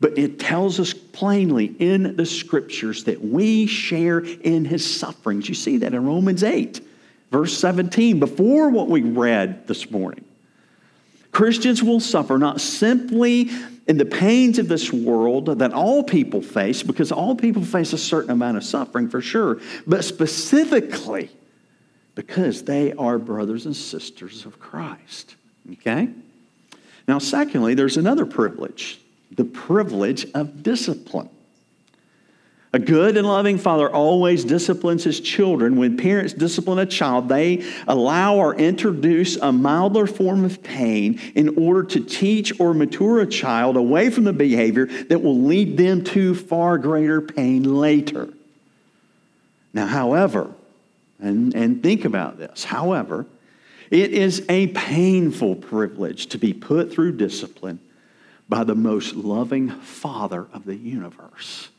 But 0.00 0.16
it 0.16 0.38
tells 0.38 0.78
us 0.78 0.94
plainly 0.94 1.66
in 1.66 2.16
the 2.16 2.24
scriptures 2.24 3.04
that 3.04 3.22
we 3.22 3.66
share 3.66 4.20
in 4.20 4.64
his 4.64 4.98
sufferings. 4.98 5.48
You 5.48 5.54
see 5.54 5.78
that 5.78 5.92
in 5.92 6.06
Romans 6.06 6.44
8 6.44 6.80
verse 7.30 7.56
17, 7.58 8.18
before 8.18 8.70
what 8.70 8.88
we 8.88 9.02
read 9.02 9.66
this 9.66 9.90
morning. 9.90 10.24
Christians 11.30 11.82
will 11.82 12.00
suffer 12.00 12.38
not 12.38 12.60
simply 12.60 13.50
in 13.86 13.96
the 13.96 14.04
pains 14.04 14.58
of 14.58 14.68
this 14.68 14.92
world 14.92 15.46
that 15.58 15.72
all 15.72 16.02
people 16.02 16.42
face, 16.42 16.82
because 16.82 17.12
all 17.12 17.34
people 17.34 17.64
face 17.64 17.92
a 17.92 17.98
certain 17.98 18.30
amount 18.30 18.56
of 18.56 18.64
suffering 18.64 19.08
for 19.08 19.20
sure, 19.20 19.60
but 19.86 20.04
specifically 20.04 21.30
because 22.14 22.64
they 22.64 22.92
are 22.94 23.18
brothers 23.18 23.64
and 23.64 23.76
sisters 23.76 24.44
of 24.44 24.58
Christ. 24.58 25.36
Okay? 25.72 26.08
Now, 27.06 27.18
secondly, 27.18 27.74
there's 27.74 27.96
another 27.96 28.26
privilege 28.26 28.98
the 29.30 29.44
privilege 29.44 30.26
of 30.32 30.62
discipline. 30.62 31.28
A 32.72 32.78
good 32.78 33.16
and 33.16 33.26
loving 33.26 33.56
father 33.56 33.88
always 33.88 34.44
disciplines 34.44 35.02
his 35.02 35.20
children. 35.20 35.76
When 35.76 35.96
parents 35.96 36.34
discipline 36.34 36.78
a 36.78 36.84
child, 36.84 37.28
they 37.28 37.64
allow 37.86 38.36
or 38.36 38.54
introduce 38.54 39.36
a 39.36 39.50
milder 39.52 40.06
form 40.06 40.44
of 40.44 40.62
pain 40.62 41.18
in 41.34 41.56
order 41.56 41.82
to 41.84 42.00
teach 42.00 42.60
or 42.60 42.74
mature 42.74 43.20
a 43.20 43.26
child 43.26 43.78
away 43.78 44.10
from 44.10 44.24
the 44.24 44.34
behavior 44.34 44.84
that 45.04 45.22
will 45.22 45.40
lead 45.40 45.78
them 45.78 46.04
to 46.04 46.34
far 46.34 46.76
greater 46.76 47.22
pain 47.22 47.62
later. 47.62 48.28
Now, 49.72 49.86
however, 49.86 50.52
and, 51.18 51.54
and 51.54 51.82
think 51.82 52.04
about 52.04 52.36
this, 52.36 52.64
however, 52.64 53.24
it 53.90 54.12
is 54.12 54.44
a 54.50 54.66
painful 54.68 55.54
privilege 55.56 56.26
to 56.26 56.38
be 56.38 56.52
put 56.52 56.92
through 56.92 57.16
discipline 57.16 57.80
by 58.46 58.64
the 58.64 58.74
most 58.74 59.14
loving 59.14 59.70
Father 59.70 60.46
of 60.52 60.66
the 60.66 60.76
universe. 60.76 61.70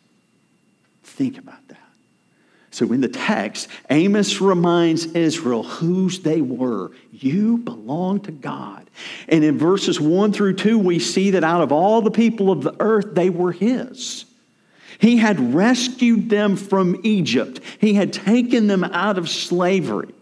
Think 1.09 1.37
about 1.37 1.67
that. 1.67 1.77
So 2.71 2.91
in 2.93 3.01
the 3.01 3.07
text, 3.07 3.67
Amos 3.89 4.39
reminds 4.39 5.05
Israel 5.07 5.63
whose 5.63 6.19
they 6.19 6.41
were. 6.41 6.91
You 7.11 7.57
belong 7.57 8.21
to 8.21 8.31
God. 8.31 8.89
And 9.27 9.43
in 9.43 9.57
verses 9.57 9.99
1 9.99 10.33
through 10.33 10.55
2, 10.55 10.77
we 10.77 10.99
see 10.99 11.31
that 11.31 11.43
out 11.43 11.61
of 11.61 11.71
all 11.71 12.01
the 12.01 12.11
people 12.11 12.51
of 12.51 12.61
the 12.61 12.75
earth, 12.79 13.15
they 13.15 13.29
were 13.29 13.51
his. 13.51 14.25
He 14.99 15.17
had 15.17 15.53
rescued 15.53 16.29
them 16.29 16.55
from 16.57 16.99
Egypt, 17.03 17.59
he 17.79 17.93
had 17.93 18.13
taken 18.13 18.67
them 18.67 18.83
out 18.83 19.17
of 19.17 19.29
slavery. 19.29 20.13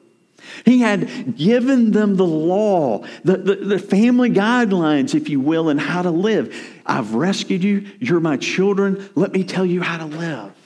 He 0.64 0.80
had 0.80 1.36
given 1.36 1.92
them 1.92 2.16
the 2.16 2.26
law, 2.26 3.04
the, 3.24 3.38
the, 3.38 3.56
the, 3.56 3.80
family 3.80 4.30
guidelines, 4.30 5.14
if 5.14 5.30
you 5.30 5.40
will, 5.42 5.68
and 5.68 5.80
how 5.80 6.02
to 6.02 6.10
live. 6.10 6.56
I've 6.86 7.16
rescued 7.16 7.64
you. 7.64 7.86
You're 8.00 8.22
my 8.22 8.38
children. 8.38 9.10
Let 9.14 9.34
me 9.34 9.44
tell 9.44 9.66
you 9.66 9.82
how 9.82 9.98
to 9.98 10.06
live. 10.06 10.57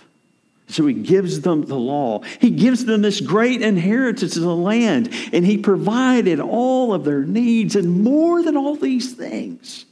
So 0.71 0.87
he 0.87 0.93
gives 0.93 1.41
them 1.41 1.65
the 1.65 1.75
law. 1.75 2.21
He 2.39 2.49
gives 2.49 2.85
them 2.85 3.01
this 3.01 3.19
great 3.19 3.61
inheritance 3.61 4.37
of 4.37 4.43
the 4.43 4.55
land, 4.55 5.09
and 5.33 5.45
he 5.45 5.57
provided 5.57 6.39
all 6.39 6.93
of 6.93 7.03
their 7.03 7.23
needs 7.23 7.75
and 7.75 8.03
more 8.03 8.41
than 8.41 8.55
all 8.55 8.75
these 8.75 9.13
things. 9.13 9.85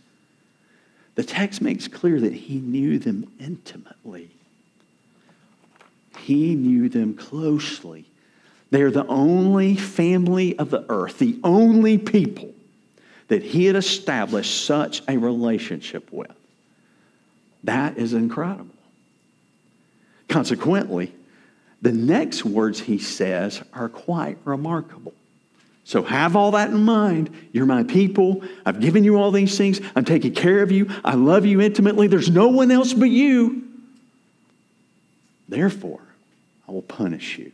The 1.16 1.24
text 1.24 1.62
makes 1.62 1.88
clear 1.88 2.20
that 2.22 2.34
he 2.34 2.60
knew 2.60 2.98
them 2.98 3.30
intimately. 3.40 4.30
He 6.20 6.56
knew 6.56 6.88
them 6.88 7.14
closely. 7.14 8.06
They're 8.72 8.92
the 8.92 9.08
only 9.08 9.76
family 9.76 10.58
of 10.58 10.70
the 10.70 10.86
earth, 10.90 11.20
the 11.20 11.40
only 11.44 11.98
people 11.98 12.54
that 13.28 13.44
he 13.44 13.66
had 13.66 13.76
established 13.76 14.66
such 14.66 15.02
a 15.08 15.18
relationship 15.18 16.12
with. 16.12 16.32
That 17.64 17.98
is 17.98 18.14
incredible. 18.14 18.76
Consequently, 20.30 21.14
the 21.82 21.92
next 21.92 22.46
words 22.46 22.80
he 22.80 22.98
says 22.98 23.62
are 23.74 23.90
quite 23.90 24.38
remarkable. 24.46 25.14
So 25.84 26.04
have 26.04 26.36
all 26.36 26.52
that 26.52 26.70
in 26.70 26.84
mind. 26.84 27.32
You're 27.52 27.66
my 27.66 27.84
people. 27.84 28.44
I've 28.66 28.80
given 28.80 29.04
you 29.04 29.18
all 29.18 29.32
these 29.32 29.58
things. 29.58 29.82
I'm 29.96 30.06
taking 30.06 30.36
care 30.36 30.62
of 30.62 30.72
you. 30.72 30.88
I 31.04 31.16
love 31.16 31.48
you 31.48 31.62
intimately. 31.62 32.08
There's 32.08 32.30
no 32.30 32.50
one 32.50 32.70
else 32.70 32.94
but 32.94 33.10
you. 33.10 33.64
Therefore, 35.48 36.02
I 36.68 36.74
will 36.74 36.84
punish 36.84 37.40
you. 37.40 37.52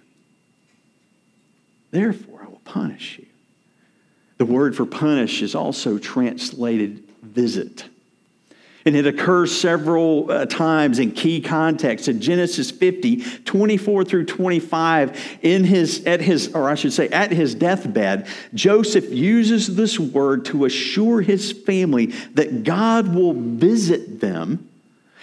Therefore, 1.91 2.41
I 2.44 2.50
will 2.50 2.62
punish 2.65 3.20
you. 3.20 3.25
The 4.38 4.46
word 4.46 4.75
for 4.75 4.86
punish 4.86 5.41
is 5.41 5.55
also 5.55 5.98
translated 5.98 7.05
visit. 7.22 7.86
And 8.85 8.95
it 8.95 9.07
occurs 9.07 9.57
several 9.59 10.31
uh, 10.31 10.45
times 10.45 10.99
in 10.99 11.11
key 11.11 11.41
contexts. 11.41 12.07
In 12.07 12.21
Genesis 12.21 12.69
50, 12.69 13.17
24 13.43 14.03
through 14.03 14.25
25, 14.25 15.39
in 15.41 15.63
his, 15.63 16.05
at 16.05 16.21
his, 16.21 16.53
or 16.53 16.69
I 16.69 16.75
should 16.75 16.93
say, 16.93 17.09
at 17.09 17.31
his 17.31 17.55
deathbed, 17.55 18.27
Joseph 18.53 19.09
uses 19.09 19.75
this 19.75 19.99
word 19.99 20.45
to 20.45 20.65
assure 20.65 21.21
his 21.21 21.51
family 21.51 22.07
that 22.35 22.63
God 22.63 23.15
will 23.15 23.33
visit 23.33 24.19
them 24.19 24.69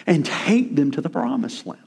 and 0.09 0.26
take 0.26 0.75
them 0.75 0.90
to 0.90 1.00
the 1.00 1.11
promised 1.11 1.64
land. 1.64 1.81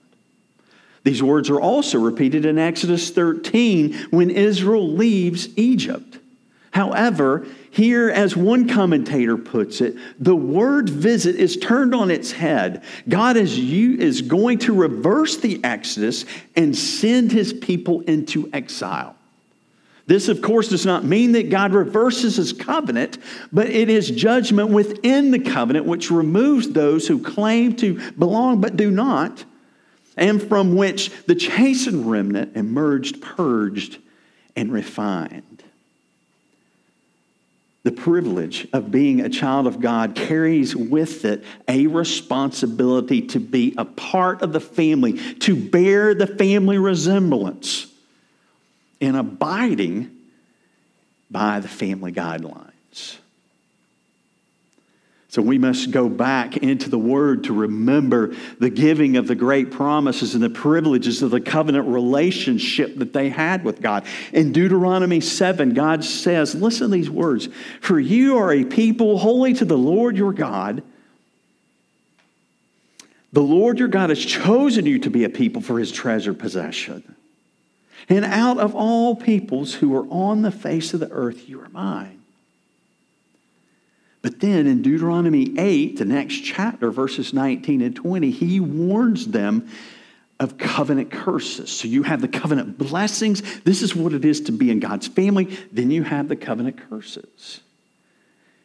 These 1.04 1.22
words 1.22 1.50
are 1.50 1.60
also 1.62 2.00
repeated 2.00 2.46
in 2.46 2.58
Exodus 2.58 3.12
13 3.12 3.94
when 4.10 4.32
Israel 4.32 4.90
leaves 4.90 5.50
Egypt. 5.58 6.20
However, 6.72 7.46
here, 7.76 8.10
as 8.10 8.38
one 8.38 8.70
commentator 8.70 9.36
puts 9.36 9.82
it, 9.82 9.98
the 10.18 10.34
word 10.34 10.90
visit 10.90 11.36
is 11.36 11.58
turned 11.58 11.94
on 11.94 12.10
its 12.10 12.32
head. 12.32 12.86
God 13.10 13.36
is, 13.36 13.60
is 13.60 14.22
going 14.22 14.60
to 14.60 14.74
reverse 14.74 15.36
the 15.36 15.62
Exodus 15.62 16.24
and 16.56 16.74
send 16.74 17.34
his 17.34 17.52
people 17.52 18.00
into 18.02 18.50
exile. 18.54 19.18
This, 20.08 20.30
of 20.30 20.42
course, 20.42 20.70
does 20.70 20.86
not 20.86 21.04
mean 21.04 21.34
that 21.34 21.50
God 21.50 21.74
reverses 21.74 22.38
his 22.38 22.54
covenant, 22.54 23.18
but 23.52 23.68
it 23.68 23.90
is 23.90 24.10
judgment 24.10 24.70
within 24.70 25.32
the 25.32 25.40
covenant 25.40 25.86
which 25.86 26.10
removes 26.10 26.70
those 26.70 27.10
who 27.10 27.22
claim 27.22 27.76
to 27.76 28.00
belong 28.12 28.62
but 28.62 28.78
do 28.78 28.90
not, 28.90 29.44
and 30.16 30.42
from 30.42 30.78
which 30.78 31.12
the 31.26 31.36
chastened 31.36 32.10
remnant 32.10 32.56
emerged 32.56 33.22
purged 33.22 33.98
and 34.56 34.72
refined. 34.72 35.55
The 37.86 37.92
privilege 37.92 38.68
of 38.74 38.90
being 38.90 39.22
a 39.22 39.30
child 39.30 39.68
of 39.68 39.80
God 39.80 40.16
carries 40.16 40.76
with 40.76 41.24
it 41.24 41.44
a 41.68 41.86
responsibility 41.86 43.22
to 43.28 43.40
be 43.40 43.76
a 43.78 43.86
part 43.86 44.42
of 44.42 44.54
the 44.54 44.60
family, 44.60 45.20
to 45.42 45.56
bear 45.56 46.16
the 46.16 46.26
family 46.26 46.80
resemblance, 46.80 47.86
and 49.00 49.16
abiding 49.16 50.10
by 51.30 51.60
the 51.60 51.68
family 51.68 52.12
guidelines. 52.12 52.72
So 55.36 55.42
we 55.42 55.58
must 55.58 55.92
go 55.92 56.08
back 56.08 56.56
into 56.56 56.90
the 56.90 56.98
Word 56.98 57.44
to 57.44 57.54
remember 57.54 58.34
the 58.58 58.70
giving 58.70 59.18
of 59.18 59.28
the 59.28 59.36
great 59.36 59.70
promises 59.70 60.34
and 60.34 60.42
the 60.42 60.50
privileges 60.50 61.22
of 61.22 61.30
the 61.30 61.42
covenant 61.42 61.90
relationship 61.90 62.96
that 63.00 63.12
they 63.12 63.28
had 63.28 63.66
with 63.66 63.82
God. 63.82 64.06
In 64.32 64.54
Deuteronomy 64.54 65.20
7, 65.20 65.74
God 65.74 66.06
says, 66.06 66.56
Listen 66.56 66.90
to 66.90 66.96
these 66.96 67.10
words 67.10 67.50
For 67.82 68.00
you 68.00 68.38
are 68.38 68.54
a 68.54 68.64
people 68.64 69.18
holy 69.18 69.54
to 69.56 69.66
the 69.66 69.78
Lord 69.78 70.16
your 70.16 70.32
God. 70.32 70.84
The 73.34 73.42
Lord 73.42 73.78
your 73.78 73.90
God 73.90 74.12
has 74.12 74.24
chosen 74.24 74.86
you 74.86 75.00
to 75.00 75.10
be 75.10 75.26
a 75.26 75.30
people 75.30 75.62
for 75.62 75.78
his 75.80 75.92
treasured 75.92 76.40
possession. 76.40 77.14
And 78.08 78.24
out 78.24 78.58
of 78.58 78.74
all 78.74 79.18
peoples 79.18 79.74
who 79.74 79.94
are 79.98 80.08
on 80.08 80.44
the 80.44 80.52
face 80.52 80.94
of 80.94 81.02
the 81.02 81.12
earth, 81.12 81.50
you 81.50 81.60
are 81.60 81.68
mine. 81.68 82.22
But 84.26 84.40
then 84.40 84.66
in 84.66 84.82
Deuteronomy 84.82 85.54
8, 85.56 85.98
the 85.98 86.06
next 86.06 86.40
chapter, 86.40 86.90
verses 86.90 87.32
19 87.32 87.82
and 87.82 87.96
20, 87.96 88.32
he 88.32 88.60
warns 88.60 89.28
them 89.28 89.70
of 90.40 90.58
covenant 90.58 91.12
curses. 91.12 91.70
So 91.70 91.88
you 91.88 92.02
have 92.02 92.22
the 92.22 92.28
covenant 92.28 92.76
blessings. 92.76 93.44
This 93.60 93.84
is 93.84 93.96
what 93.96 94.14
it 94.14 94.26
is 94.26 94.42
to 94.42 94.52
be 94.52 94.72
in 94.72 94.80
God's 94.80 95.08
family. 95.08 95.56
Then 95.72 95.92
you 95.92 96.02
have 96.02 96.28
the 96.28 96.36
covenant 96.36 96.90
curses. 96.90 97.60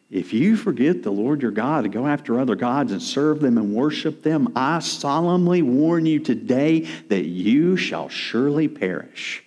If 0.09 0.33
you 0.33 0.57
forget 0.57 1.03
the 1.03 1.11
Lord 1.11 1.43
your 1.43 1.51
God 1.51 1.83
to 1.83 1.89
go 1.89 2.07
after 2.07 2.39
other 2.39 2.55
gods 2.55 2.91
and 2.91 2.99
serve 2.99 3.39
them 3.39 3.59
and 3.59 3.71
worship 3.71 4.23
them, 4.23 4.53
I 4.55 4.79
solemnly 4.79 5.61
warn 5.61 6.07
you 6.07 6.21
today 6.21 6.87
that 7.09 7.25
you 7.25 7.77
shall 7.77 8.09
surely 8.09 8.67
perish. 8.67 9.43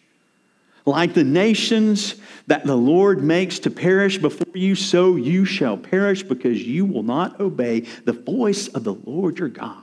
Like 0.87 1.15
the 1.15 1.25
nations 1.25 2.17
that 2.47 2.65
the 2.65 2.77
Lord 2.77 3.23
makes 3.23 3.59
to 3.61 3.71
perish 3.71 4.19
before 4.19 4.55
you, 4.55 4.75
so 4.75 5.17
you 5.17 5.45
shall 5.45 5.79
perish 5.79 6.23
because 6.23 6.63
you 6.63 6.85
will 6.85 7.03
not 7.03 7.41
obey 7.41 7.81
the 7.81 8.13
voice 8.13 8.69
of 8.69 8.85
the 8.85 8.95
Lord 8.95 9.39
your 9.39 9.49
God. 9.49 9.83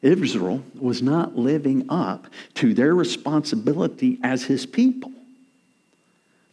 Israel 0.00 0.62
was 0.78 1.02
not 1.02 1.36
living 1.36 1.84
up 1.90 2.26
to 2.54 2.72
their 2.72 2.94
responsibility 2.94 4.18
as 4.22 4.44
his 4.44 4.64
people. 4.64 5.12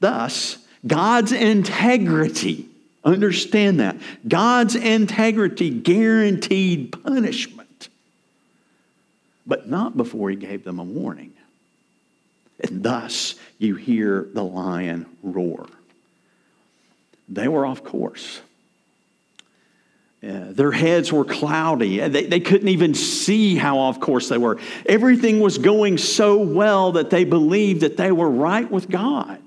Thus, 0.01 0.57
God's 0.86 1.31
integrity, 1.31 2.67
understand 3.05 3.79
that, 3.79 3.95
God's 4.27 4.75
integrity 4.75 5.69
guaranteed 5.69 6.91
punishment, 6.91 7.88
but 9.45 9.69
not 9.69 9.95
before 9.95 10.29
he 10.29 10.36
gave 10.36 10.65
them 10.65 10.79
a 10.79 10.83
warning. 10.83 11.31
And 12.59 12.83
thus 12.83 13.35
you 13.59 13.75
hear 13.75 14.27
the 14.33 14.43
lion 14.43 15.05
roar. 15.21 15.67
They 17.29 17.47
were 17.47 17.65
off 17.65 17.83
course. 17.83 18.41
Uh, 20.23 20.51
their 20.51 20.71
heads 20.71 21.13
were 21.13 21.23
cloudy. 21.23 21.99
They, 21.99 22.25
they 22.25 22.39
couldn't 22.39 22.69
even 22.69 22.95
see 22.95 23.55
how 23.55 23.77
off 23.77 23.99
course 23.99 24.29
they 24.29 24.37
were. 24.37 24.59
Everything 24.85 25.39
was 25.39 25.59
going 25.59 25.99
so 25.99 26.37
well 26.37 26.93
that 26.93 27.11
they 27.11 27.23
believed 27.23 27.81
that 27.81 27.97
they 27.97 28.11
were 28.11 28.29
right 28.29 28.69
with 28.69 28.89
God. 28.89 29.39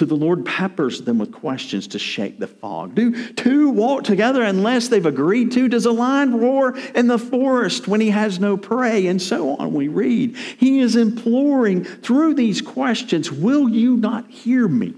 So 0.00 0.06
the 0.06 0.14
Lord 0.14 0.46
peppers 0.46 1.02
them 1.02 1.18
with 1.18 1.30
questions 1.30 1.88
to 1.88 1.98
shake 1.98 2.38
the 2.38 2.46
fog. 2.46 2.94
Do 2.94 3.34
two 3.34 3.68
walk 3.68 4.04
together 4.04 4.42
unless 4.42 4.88
they've 4.88 5.04
agreed 5.04 5.52
to? 5.52 5.68
Does 5.68 5.84
a 5.84 5.92
lion 5.92 6.40
roar 6.40 6.74
in 6.94 7.06
the 7.06 7.18
forest 7.18 7.86
when 7.86 8.00
he 8.00 8.08
has 8.08 8.40
no 8.40 8.56
prey? 8.56 9.08
And 9.08 9.20
so 9.20 9.56
on, 9.56 9.74
we 9.74 9.88
read. 9.88 10.38
He 10.38 10.78
is 10.78 10.96
imploring 10.96 11.84
through 11.84 12.32
these 12.32 12.62
questions 12.62 13.30
Will 13.30 13.68
you 13.68 13.94
not 13.94 14.30
hear 14.30 14.66
me? 14.66 14.94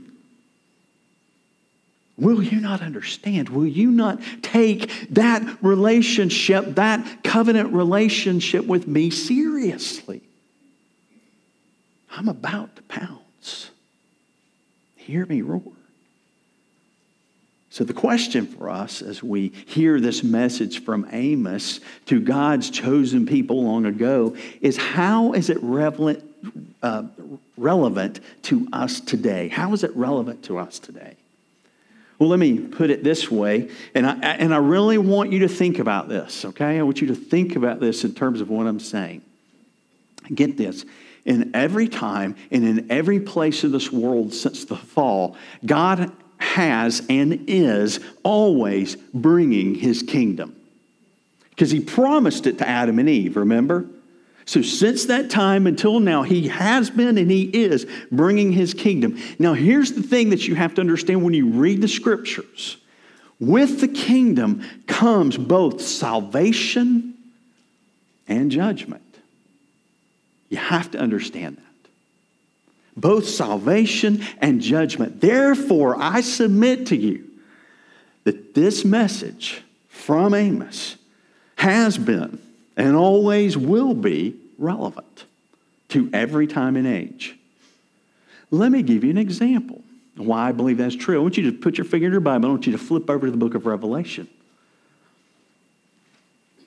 Will 2.17 2.41
you 2.41 2.61
not 2.61 2.81
understand? 2.81 3.49
Will 3.49 3.67
you 3.67 3.91
not 3.91 4.21
take 4.41 4.89
that 5.11 5.43
relationship, 5.65 6.77
that 6.77 7.25
covenant 7.25 7.73
relationship 7.73 8.67
with 8.67 8.87
me 8.87 9.11
seriously? 9.11 10.23
I'm 12.13 12.29
about 12.29 12.77
to 12.77 12.83
pounce. 12.83 13.72
Hear 15.07 15.27
me 15.27 15.43
roar. 15.43 15.63
So, 17.71 17.85
the 17.85 17.95
question 17.95 18.47
for 18.47 18.69
us 18.69 19.01
as 19.01 19.23
we 19.23 19.49
hear 19.49 19.99
this 19.99 20.23
message 20.23 20.85
from 20.85 21.09
Amos 21.11 21.81
to 22.07 22.21
God's 22.21 22.69
chosen 22.69 23.25
people 23.25 23.65
long 23.65 23.87
ago 23.87 24.37
is 24.61 24.77
how 24.77 25.33
is 25.33 25.49
it 25.49 25.57
relevant, 25.63 26.23
uh, 26.83 27.05
relevant 27.57 28.21
to 28.43 28.69
us 28.75 29.01
today? 29.01 29.49
How 29.49 29.73
is 29.73 29.85
it 29.85 29.97
relevant 29.97 30.45
to 30.45 30.59
us 30.59 30.79
today? 30.79 31.17
Well, 32.19 32.29
let 32.29 32.39
me 32.39 32.59
put 32.59 32.91
it 32.91 33.03
this 33.03 33.31
way, 33.31 33.71
and 33.95 34.07
I, 34.07 34.13
and 34.13 34.55
I 34.55 34.59
really 34.59 34.99
want 34.99 35.33
you 35.33 35.41
to 35.41 35.49
think 35.49 35.79
about 35.79 36.09
this, 36.09 36.45
okay? 36.45 36.79
I 36.79 36.83
want 36.83 37.01
you 37.01 37.09
to 37.09 37.17
think 37.17 37.57
about 37.57 37.81
this 37.81 38.05
in 38.05 38.15
terms 38.15 38.41
of 38.41 38.51
what 38.51 38.67
I'm 38.67 38.81
saying. 38.81 39.23
Get 40.35 40.57
this. 40.57 40.85
In 41.25 41.55
every 41.55 41.89
time 41.89 42.35
and 42.51 42.65
in 42.65 42.91
every 42.91 43.21
place 43.21 43.63
of 43.65 43.73
this 43.73 43.93
world 43.93 44.35
since 44.35 44.65
the 44.65 44.77
fall, 44.77 45.37
God 45.65 46.11
has 46.39 47.03
and 47.09 47.45
is 47.49 48.01
always 48.25 48.97
bringing 48.97 49.75
his 49.77 50.03
kingdom. 50.03 50.57
Because 51.51 51.71
he 51.71 51.81
promised 51.81 52.47
it 52.47 52.59
to 52.59 52.69
Adam 52.69 52.99
and 52.99 53.09
Eve, 53.09 53.37
remember? 53.37 53.87
So, 54.45 54.63
since 54.63 55.05
that 55.07 55.31
time 55.31 55.69
until 55.69 56.01
now, 56.01 56.25
he 56.25 56.49
has 56.49 56.91
been 56.91 57.17
and 57.17 57.31
he 57.31 57.45
is 57.45 57.87
bringing 58.11 58.53
his 58.53 58.75
kingdom. 58.75 59.17
Now, 59.39 59.55
here's 59.55 59.93
the 59.93 60.03
thing 60.03 60.31
that 60.31 60.49
you 60.49 60.57
have 60.57 60.75
to 60.75 60.81
understand 60.81 61.23
when 61.23 61.35
you 61.35 61.49
read 61.49 61.81
the 61.81 61.89
scriptures 61.89 62.79
with 63.39 63.81
the 63.81 63.89
kingdom 63.89 64.65
comes 64.87 65.37
both 65.37 65.81
salvation 65.81 67.15
and 68.29 68.51
judgment. 68.51 69.02
You 70.53 70.59
have 70.59 70.91
to 70.91 70.99
understand 70.99 71.57
that 71.57 71.91
both 72.95 73.27
salvation 73.27 74.23
and 74.37 74.61
judgment. 74.61 75.19
Therefore, 75.19 75.97
I 75.99 76.21
submit 76.21 76.89
to 76.89 76.97
you 76.97 77.27
that 78.25 78.53
this 78.53 78.85
message 78.85 79.63
from 79.89 80.35
Amos 80.35 80.97
has 81.57 81.97
been 81.97 82.39
and 82.77 82.95
always 82.95 83.57
will 83.57 83.95
be 83.95 84.37
relevant 84.59 85.25
to 85.89 86.11
every 86.13 86.47
time 86.47 86.77
and 86.77 86.87
age. 86.87 87.35
Let 88.51 88.71
me 88.71 88.83
give 88.83 89.05
you 89.05 89.11
an 89.11 89.17
example 89.17 89.81
why 90.17 90.51
I 90.51 90.53
believe 90.53 90.77
that's 90.77 90.95
true. 90.95 91.19
I 91.19 91.23
want 91.23 91.39
you 91.39 91.51
to 91.51 91.57
put 91.57 91.79
your 91.79 91.87
finger 91.87 92.09
in 92.09 92.13
your 92.13 92.21
Bible. 92.21 92.51
I 92.51 92.53
want 92.53 92.67
you 92.67 92.73
to 92.73 92.79
flip 92.79 93.09
over 93.09 93.25
to 93.25 93.31
the 93.31 93.39
book 93.39 93.55
of 93.55 93.65
Revelation. 93.65 94.29
I 96.59 96.65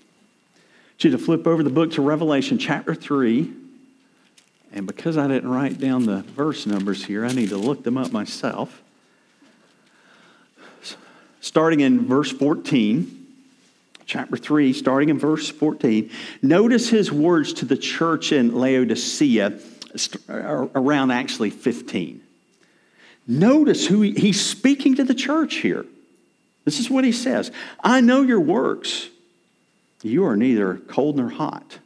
want 0.94 1.04
you 1.04 1.12
to 1.12 1.20
flip 1.20 1.46
over 1.46 1.62
the 1.62 1.70
book 1.70 1.92
to 1.92 2.02
Revelation 2.02 2.58
chapter 2.58 2.96
3 2.96 3.62
and 4.76 4.86
because 4.86 5.18
I 5.18 5.28
didn't 5.28 5.50
write 5.50 5.80
down 5.80 6.06
the 6.06 6.18
verse 6.18 6.68
numbers 6.68 7.06
here, 7.06 7.26
I 7.26 7.32
need 7.32 7.50
to 7.50 7.58
look 7.58 7.84
them 7.84 7.98
up 7.98 8.12
myself. 8.12 8.84
Starting 11.40 11.80
in 11.80 12.06
verse 12.06 12.30
14, 12.30 13.26
chapter 14.06 14.36
3, 14.36 14.74
starting 14.74 15.08
in 15.10 15.18
verse 15.18 15.50
14, 15.50 16.12
notice 16.42 16.90
his 16.90 17.10
words 17.10 17.54
to 17.54 17.66
the 17.66 17.78
church 17.78 18.34
in 18.34 18.54
Laodicea 18.54 19.58
uh, 20.28 20.68
around 20.76 21.12
actually 21.12 21.52
15. 21.52 22.22
Notice 23.28 23.88
who 23.88 24.02
he, 24.02 24.12
he's 24.12 24.44
speaking 24.44 24.96
to 24.96 25.06
the 25.06 25.16
church 25.16 25.56
here. 25.56 25.86
This 26.66 26.80
is 26.80 26.90
what 26.90 27.06
he 27.06 27.14
says 27.14 27.50
I 27.82 28.02
know 28.02 28.24
your 28.24 28.42
works. 28.42 29.08
You 30.04 30.26
are 30.26 30.36
neither 30.36 30.76
cold 30.76 31.16
nor 31.16 31.30
hot. 31.30 31.80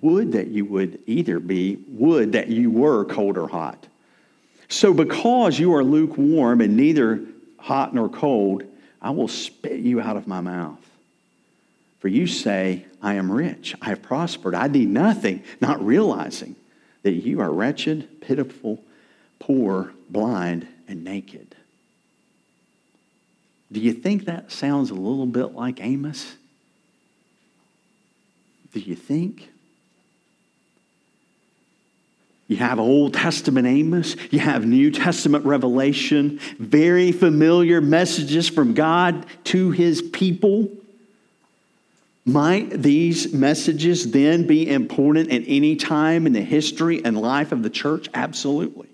Would 0.00 0.32
that 0.32 0.48
you 0.48 0.64
would 0.64 1.00
either 1.06 1.38
be, 1.38 1.78
would 1.88 2.32
that 2.32 2.48
you 2.48 2.70
were 2.70 3.04
cold 3.04 3.38
or 3.38 3.48
hot. 3.48 3.86
So, 4.68 4.92
because 4.92 5.58
you 5.58 5.74
are 5.74 5.84
lukewarm 5.84 6.60
and 6.60 6.76
neither 6.76 7.20
hot 7.58 7.94
nor 7.94 8.08
cold, 8.08 8.64
I 9.00 9.10
will 9.10 9.28
spit 9.28 9.80
you 9.80 10.00
out 10.00 10.16
of 10.16 10.26
my 10.26 10.40
mouth. 10.40 10.80
For 12.00 12.08
you 12.08 12.26
say, 12.26 12.86
I 13.00 13.14
am 13.14 13.30
rich, 13.30 13.74
I 13.80 13.90
have 13.90 14.02
prospered, 14.02 14.54
I 14.54 14.66
need 14.66 14.88
nothing, 14.88 15.42
not 15.60 15.84
realizing 15.84 16.56
that 17.02 17.12
you 17.12 17.40
are 17.40 17.52
wretched, 17.52 18.20
pitiful, 18.20 18.82
poor, 19.38 19.92
blind, 20.10 20.66
and 20.88 21.04
naked. 21.04 21.54
Do 23.70 23.80
you 23.80 23.92
think 23.92 24.24
that 24.24 24.50
sounds 24.50 24.90
a 24.90 24.94
little 24.94 25.26
bit 25.26 25.54
like 25.54 25.80
Amos? 25.80 26.34
Do 28.72 28.80
you 28.80 28.96
think? 28.96 29.50
You 32.46 32.56
have 32.56 32.78
Old 32.78 33.14
Testament 33.14 33.66
Amos, 33.66 34.16
you 34.30 34.38
have 34.38 34.66
New 34.66 34.90
Testament 34.90 35.46
Revelation, 35.46 36.38
very 36.58 37.10
familiar 37.10 37.80
messages 37.80 38.48
from 38.48 38.74
God 38.74 39.24
to 39.44 39.70
his 39.70 40.02
people. 40.02 40.70
Might 42.26 42.70
these 42.70 43.32
messages 43.32 44.10
then 44.10 44.46
be 44.46 44.70
important 44.70 45.30
at 45.30 45.42
any 45.46 45.76
time 45.76 46.26
in 46.26 46.34
the 46.34 46.42
history 46.42 47.02
and 47.02 47.18
life 47.20 47.50
of 47.50 47.62
the 47.62 47.70
church? 47.70 48.08
Absolutely. 48.12 48.88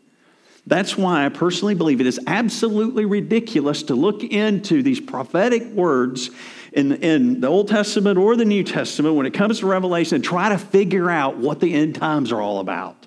That's 0.66 0.96
why 0.96 1.24
I 1.24 1.28
personally 1.28 1.74
believe 1.74 2.00
it 2.00 2.06
is 2.06 2.20
absolutely 2.28 3.04
ridiculous 3.04 3.82
to 3.84 3.94
look 3.94 4.22
into 4.22 4.82
these 4.82 5.00
prophetic 5.00 5.64
words 5.72 6.30
in, 6.72 6.92
in 6.92 7.40
the 7.40 7.48
Old 7.48 7.66
Testament 7.66 8.18
or 8.18 8.36
the 8.36 8.44
New 8.44 8.62
Testament 8.62 9.16
when 9.16 9.26
it 9.26 9.34
comes 9.34 9.60
to 9.60 9.66
Revelation 9.66 10.16
and 10.16 10.24
try 10.24 10.50
to 10.50 10.58
figure 10.58 11.10
out 11.10 11.36
what 11.36 11.58
the 11.58 11.74
end 11.74 11.96
times 11.96 12.30
are 12.30 12.40
all 12.40 12.60
about. 12.60 12.99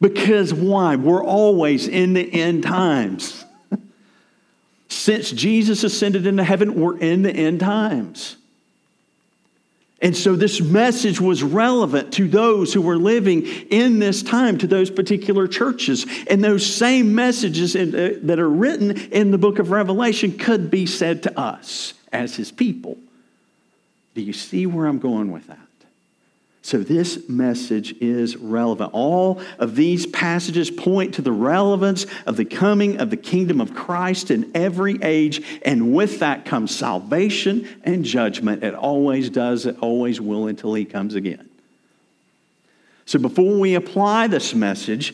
Because 0.00 0.52
why? 0.52 0.96
We're 0.96 1.24
always 1.24 1.88
in 1.88 2.14
the 2.14 2.32
end 2.32 2.62
times. 2.62 3.44
Since 4.88 5.32
Jesus 5.32 5.84
ascended 5.84 6.26
into 6.26 6.44
heaven, 6.44 6.74
we're 6.74 6.98
in 6.98 7.22
the 7.22 7.32
end 7.32 7.60
times. 7.60 8.36
And 10.00 10.14
so 10.14 10.36
this 10.36 10.60
message 10.60 11.20
was 11.20 11.42
relevant 11.42 12.12
to 12.14 12.28
those 12.28 12.74
who 12.74 12.82
were 12.82 12.98
living 12.98 13.46
in 13.46 14.00
this 14.00 14.22
time, 14.22 14.58
to 14.58 14.66
those 14.66 14.90
particular 14.90 15.48
churches. 15.48 16.04
And 16.28 16.44
those 16.44 16.66
same 16.66 17.14
messages 17.14 17.74
in, 17.74 17.94
uh, 17.94 18.18
that 18.22 18.38
are 18.38 18.48
written 18.48 18.90
in 18.90 19.30
the 19.30 19.38
book 19.38 19.58
of 19.58 19.70
Revelation 19.70 20.36
could 20.36 20.70
be 20.70 20.84
said 20.84 21.22
to 21.22 21.40
us 21.40 21.94
as 22.12 22.36
his 22.36 22.52
people. 22.52 22.98
Do 24.14 24.20
you 24.20 24.34
see 24.34 24.66
where 24.66 24.86
I'm 24.86 24.98
going 24.98 25.32
with 25.32 25.46
that? 25.46 25.58
So, 26.64 26.78
this 26.78 27.28
message 27.28 27.94
is 28.00 28.38
relevant. 28.38 28.94
All 28.94 29.38
of 29.58 29.76
these 29.76 30.06
passages 30.06 30.70
point 30.70 31.12
to 31.12 31.20
the 31.20 31.30
relevance 31.30 32.06
of 32.24 32.38
the 32.38 32.46
coming 32.46 33.00
of 33.00 33.10
the 33.10 33.18
kingdom 33.18 33.60
of 33.60 33.74
Christ 33.74 34.30
in 34.30 34.50
every 34.54 34.98
age, 35.02 35.60
and 35.60 35.94
with 35.94 36.20
that 36.20 36.46
comes 36.46 36.74
salvation 36.74 37.68
and 37.82 38.02
judgment. 38.02 38.64
It 38.64 38.74
always 38.74 39.28
does, 39.28 39.66
it 39.66 39.76
always 39.82 40.22
will 40.22 40.46
until 40.46 40.72
he 40.72 40.86
comes 40.86 41.14
again. 41.14 41.50
So, 43.04 43.18
before 43.18 43.58
we 43.58 43.74
apply 43.74 44.28
this 44.28 44.54
message, 44.54 45.12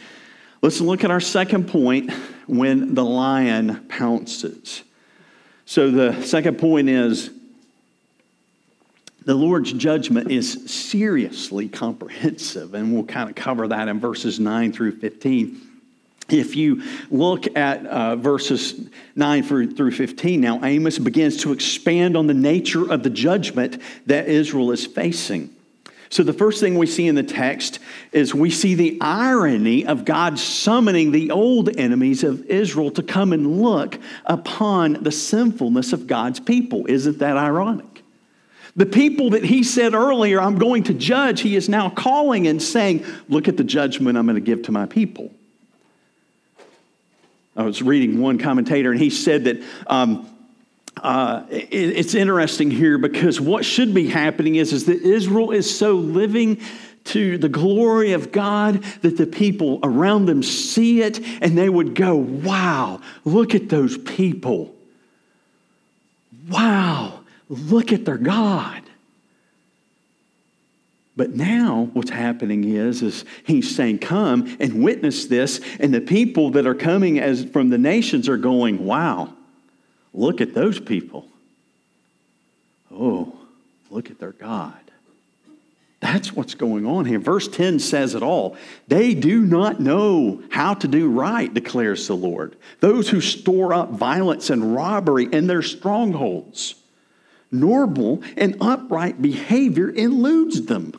let's 0.62 0.80
look 0.80 1.02
at 1.02 1.10
our 1.10 1.18
second 1.18 1.66
point 1.66 2.12
when 2.46 2.94
the 2.94 3.04
lion 3.04 3.86
pounces. 3.88 4.84
So, 5.64 5.90
the 5.90 6.22
second 6.22 6.60
point 6.60 6.88
is 6.88 7.30
the 9.24 9.35
Lord's 9.35 9.72
judgment 9.72 10.30
is 10.30 10.70
seriously 10.70 11.68
comprehensive, 11.68 12.74
and 12.74 12.92
we'll 12.92 13.04
kind 13.04 13.28
of 13.28 13.37
cover 13.37 13.68
that 13.68 13.88
in 13.88 14.00
verses 14.00 14.40
9 14.40 14.72
through 14.72 14.98
15. 14.98 15.61
If 16.30 16.56
you 16.56 16.83
look 17.11 17.56
at 17.56 17.85
uh, 17.87 18.16
verses 18.16 18.88
9 19.16 19.42
through 19.42 19.90
15, 19.90 20.40
now 20.40 20.64
Amos 20.64 20.98
begins 20.98 21.38
to 21.38 21.52
expand 21.52 22.16
on 22.16 22.26
the 22.28 22.35
nature 22.35 22.90
of 22.90 23.02
the 23.02 23.11
judgment 23.11 23.83
that 24.06 24.28
Israel 24.28 24.70
is 24.70 24.87
facing. 24.87 25.54
So, 26.09 26.24
the 26.24 26.33
first 26.33 26.59
thing 26.59 26.76
we 26.76 26.87
see 26.87 27.06
in 27.06 27.14
the 27.14 27.22
text 27.22 27.78
is 28.11 28.35
we 28.35 28.50
see 28.50 28.74
the 28.74 28.98
irony 29.00 29.87
of 29.87 30.04
God 30.04 30.40
summoning 30.40 31.12
the 31.12 31.30
old 31.30 31.76
enemies 31.76 32.24
of 32.24 32.44
Israel 32.46 32.90
to 32.92 33.02
come 33.02 33.33
and 33.33 33.62
look 33.62 33.96
upon 34.24 35.04
the 35.04 35.12
sinfulness 35.12 35.92
of 35.92 36.09
God's 36.09 36.40
people. 36.40 36.87
Isn't 36.88 37.20
that 37.20 37.37
ironic? 37.37 37.99
The 38.76 38.87
people 38.87 39.30
that 39.30 39.44
he 39.44 39.62
said 39.64 39.94
earlier, 39.94 40.40
I'm 40.40 40.59
going 40.59 40.85
to 40.85 40.94
judge, 40.94 41.40
he 41.40 41.56
is 41.56 41.68
now 41.68 41.90
calling 41.90 42.46
and 42.46 42.62
saying, 42.62 43.04
Look 43.28 43.48
at 43.48 43.56
the 43.56 43.64
judgment 43.64 44.16
I'm 44.16 44.26
going 44.26 44.37
to 44.37 44.40
give 44.40 44.62
to 44.64 44.72
my 44.72 44.87
people. 44.87 45.30
I 47.56 47.64
was 47.64 47.83
reading 47.83 48.20
one 48.20 48.38
commentator, 48.38 48.92
and 48.92 49.00
he 49.00 49.11
said 49.11 49.44
that 49.44 49.62
um, 49.88 50.28
uh, 50.96 51.44
it, 51.50 51.68
it's 51.72 52.14
interesting 52.14 52.70
here 52.70 52.96
because 52.96 53.40
what 53.40 53.64
should 53.64 53.92
be 53.92 54.09
happening 54.09 54.54
is, 54.54 54.72
is 54.72 54.87
that 54.87 55.02
Israel 55.02 55.50
is 55.50 55.76
so 55.76 55.94
living 55.94 56.61
to 57.02 57.38
the 57.38 57.48
glory 57.48 58.12
of 58.12 58.30
God 58.30 58.83
that 59.02 59.16
the 59.16 59.26
people 59.26 59.80
around 59.83 60.26
them 60.26 60.44
see 60.44 61.02
it 61.02 61.18
and 61.42 61.59
they 61.59 61.68
would 61.68 61.96
go, 61.96 62.14
Wow, 62.14 63.00
look 63.24 63.56
at 63.56 63.68
those 63.68 63.98
people. 63.98 64.72
Wow 66.48 67.19
look 67.50 67.92
at 67.92 68.06
their 68.06 68.16
God. 68.16 68.80
But 71.14 71.34
now 71.34 71.90
what's 71.92 72.08
happening 72.08 72.64
is, 72.64 73.02
is 73.02 73.26
he's 73.44 73.76
saying, 73.76 73.98
come 73.98 74.56
and 74.58 74.82
witness 74.82 75.26
this. 75.26 75.60
And 75.78 75.92
the 75.92 76.00
people 76.00 76.52
that 76.52 76.66
are 76.66 76.74
coming 76.74 77.18
as 77.18 77.44
from 77.44 77.68
the 77.68 77.76
nations 77.76 78.26
are 78.26 78.38
going, 78.38 78.86
wow, 78.86 79.34
Look 80.12 80.40
at 80.40 80.54
those 80.54 80.80
people. 80.80 81.26
Oh, 82.92 83.32
look 83.90 84.10
at 84.10 84.18
their 84.18 84.32
God. 84.32 84.74
That's 86.00 86.32
what's 86.32 86.54
going 86.54 86.86
on 86.86 87.04
here. 87.04 87.18
Verse 87.18 87.46
10 87.46 87.78
says 87.78 88.14
it 88.14 88.22
all. 88.22 88.56
They 88.88 89.14
do 89.14 89.44
not 89.44 89.80
know 89.80 90.42
how 90.50 90.74
to 90.74 90.88
do 90.88 91.10
right, 91.10 91.52
declares 91.52 92.08
the 92.08 92.16
Lord. 92.16 92.56
Those 92.80 93.10
who 93.10 93.20
store 93.20 93.74
up 93.74 93.90
violence 93.90 94.48
and 94.48 94.74
robbery 94.74 95.26
in 95.30 95.46
their 95.46 95.62
strongholds. 95.62 96.74
Normal 97.52 98.22
and 98.36 98.56
upright 98.60 99.20
behavior 99.20 99.90
eludes 99.90 100.66
them. 100.66 100.92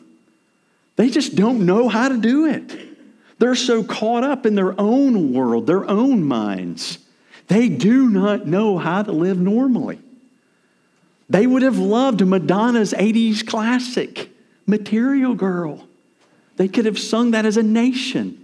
They 0.96 1.08
just 1.08 1.34
don't 1.34 1.64
know 1.64 1.88
how 1.88 2.08
to 2.08 2.16
do 2.16 2.46
it. 2.46 2.78
They're 3.38 3.54
so 3.54 3.82
caught 3.82 4.24
up 4.24 4.46
in 4.46 4.54
their 4.54 4.78
own 4.78 5.32
world, 5.32 5.66
their 5.66 5.88
own 5.88 6.22
minds. 6.22 6.98
They 7.48 7.68
do 7.68 8.08
not 8.08 8.46
know 8.46 8.78
how 8.78 9.02
to 9.02 9.12
live 9.12 9.38
normally. 9.38 9.98
They 11.28 11.46
would 11.46 11.62
have 11.62 11.78
loved 11.78 12.24
Madonna's 12.26 12.92
80s 12.92 13.46
classic. 13.46 14.30
Material 14.66 15.34
Girl. 15.34 15.86
They 16.56 16.68
could 16.68 16.84
have 16.86 16.98
sung 16.98 17.32
that 17.32 17.46
as 17.46 17.56
a 17.56 17.62
nation. 17.62 18.38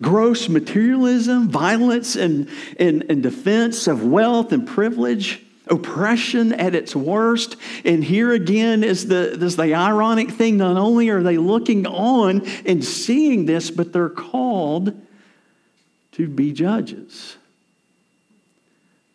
Gross 0.00 0.48
materialism, 0.48 1.48
violence, 1.48 2.16
and, 2.16 2.48
and, 2.78 3.04
and 3.08 3.22
defense 3.22 3.86
of 3.86 4.04
wealth 4.04 4.52
and 4.52 4.66
privilege, 4.66 5.44
oppression 5.68 6.52
at 6.52 6.74
its 6.74 6.94
worst. 6.94 7.56
And 7.84 8.02
here 8.02 8.32
again 8.32 8.84
is 8.84 9.06
the, 9.08 9.32
is 9.32 9.56
the 9.56 9.74
ironic 9.74 10.30
thing 10.30 10.56
not 10.56 10.76
only 10.76 11.08
are 11.08 11.22
they 11.22 11.38
looking 11.38 11.86
on 11.86 12.46
and 12.66 12.84
seeing 12.84 13.46
this, 13.46 13.70
but 13.70 13.92
they're 13.92 14.08
called 14.08 15.00
to 16.12 16.28
be 16.28 16.52
judges. 16.52 17.36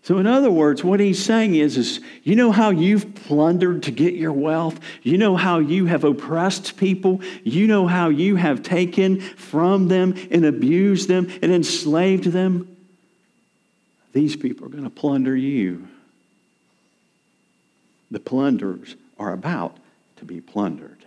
So, 0.07 0.19
in 0.19 0.25
other 0.25 0.49
words, 0.49 0.85
what 0.85 1.01
he's 1.01 1.21
saying 1.21 1.55
is, 1.55 1.77
is 1.77 1.99
you 2.23 2.37
know 2.37 2.53
how 2.53 2.69
you've 2.69 3.13
plundered 3.13 3.83
to 3.83 3.91
get 3.91 4.13
your 4.13 4.31
wealth? 4.31 4.79
You 5.03 5.17
know 5.17 5.35
how 5.35 5.59
you 5.59 5.85
have 5.87 6.05
oppressed 6.05 6.77
people? 6.77 7.19
You 7.43 7.67
know 7.67 7.87
how 7.87 8.07
you 8.07 8.37
have 8.37 8.63
taken 8.63 9.19
from 9.19 9.89
them 9.89 10.15
and 10.31 10.45
abused 10.45 11.09
them 11.09 11.29
and 11.41 11.51
enslaved 11.51 12.23
them? 12.23 12.77
These 14.13 14.37
people 14.37 14.65
are 14.65 14.69
going 14.69 14.85
to 14.85 14.89
plunder 14.89 15.35
you. 15.35 15.89
The 18.11 18.19
plunderers 18.19 18.95
are 19.17 19.33
about 19.33 19.77
to 20.17 20.25
be 20.25 20.41
plundered. 20.41 20.97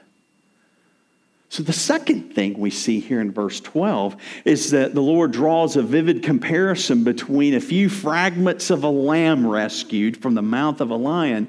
So, 1.51 1.65
the 1.65 1.73
second 1.73 2.33
thing 2.33 2.57
we 2.59 2.71
see 2.71 3.01
here 3.01 3.21
in 3.21 3.33
verse 3.33 3.61
12 3.61 4.15
is 4.45 4.71
that 4.71 4.95
the 4.95 5.03
Lord 5.03 5.33
draws 5.33 5.75
a 5.75 5.83
vivid 5.83 6.23
comparison 6.23 7.03
between 7.03 7.55
a 7.55 7.61
few 7.61 7.89
fragments 7.89 8.71
of 8.71 8.85
a 8.85 8.89
lamb 8.89 9.45
rescued 9.45 10.17
from 10.17 10.35
the 10.35 10.43
mouth 10.43 10.81
of 10.81 10.91
a 10.91 10.97
lion 10.97 11.49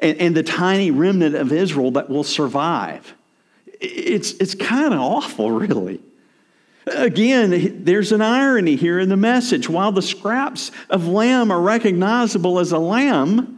and, 0.00 0.18
and 0.18 0.36
the 0.36 0.42
tiny 0.42 0.90
remnant 0.90 1.34
of 1.34 1.50
Israel 1.50 1.92
that 1.92 2.10
will 2.10 2.24
survive. 2.24 3.14
It's, 3.80 4.32
it's 4.32 4.54
kind 4.54 4.92
of 4.92 5.00
awful, 5.00 5.50
really. 5.50 6.00
Again, 6.86 7.84
there's 7.84 8.12
an 8.12 8.20
irony 8.20 8.76
here 8.76 8.98
in 8.98 9.08
the 9.08 9.16
message. 9.16 9.66
While 9.66 9.92
the 9.92 10.02
scraps 10.02 10.70
of 10.90 11.06
lamb 11.06 11.50
are 11.50 11.60
recognizable 11.60 12.58
as 12.58 12.72
a 12.72 12.78
lamb, 12.78 13.57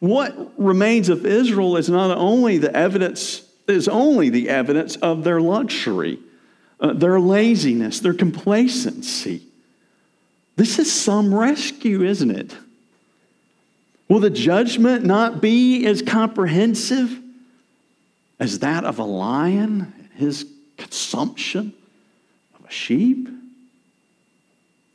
what 0.00 0.52
remains 0.58 1.08
of 1.08 1.24
Israel 1.24 1.76
is 1.76 1.88
not 1.88 2.16
only 2.16 2.58
the 2.58 2.74
evidence 2.74 3.42
is 3.68 3.86
only 3.86 4.30
the 4.30 4.48
evidence 4.48 4.96
of 4.96 5.22
their 5.22 5.40
luxury, 5.40 6.18
uh, 6.80 6.92
their 6.92 7.20
laziness, 7.20 8.00
their 8.00 8.14
complacency. 8.14 9.42
This 10.56 10.78
is 10.78 10.92
some 10.92 11.32
rescue, 11.32 12.02
isn't 12.02 12.30
it? 12.30 12.56
Will 14.08 14.18
the 14.20 14.30
judgment 14.30 15.04
not 15.04 15.40
be 15.40 15.86
as 15.86 16.02
comprehensive 16.02 17.16
as 18.40 18.58
that 18.58 18.84
of 18.84 18.98
a 18.98 19.04
lion 19.04 19.92
and 19.96 20.08
his 20.16 20.46
consumption 20.76 21.72
of 22.58 22.68
a 22.68 22.72
sheep? 22.72 23.28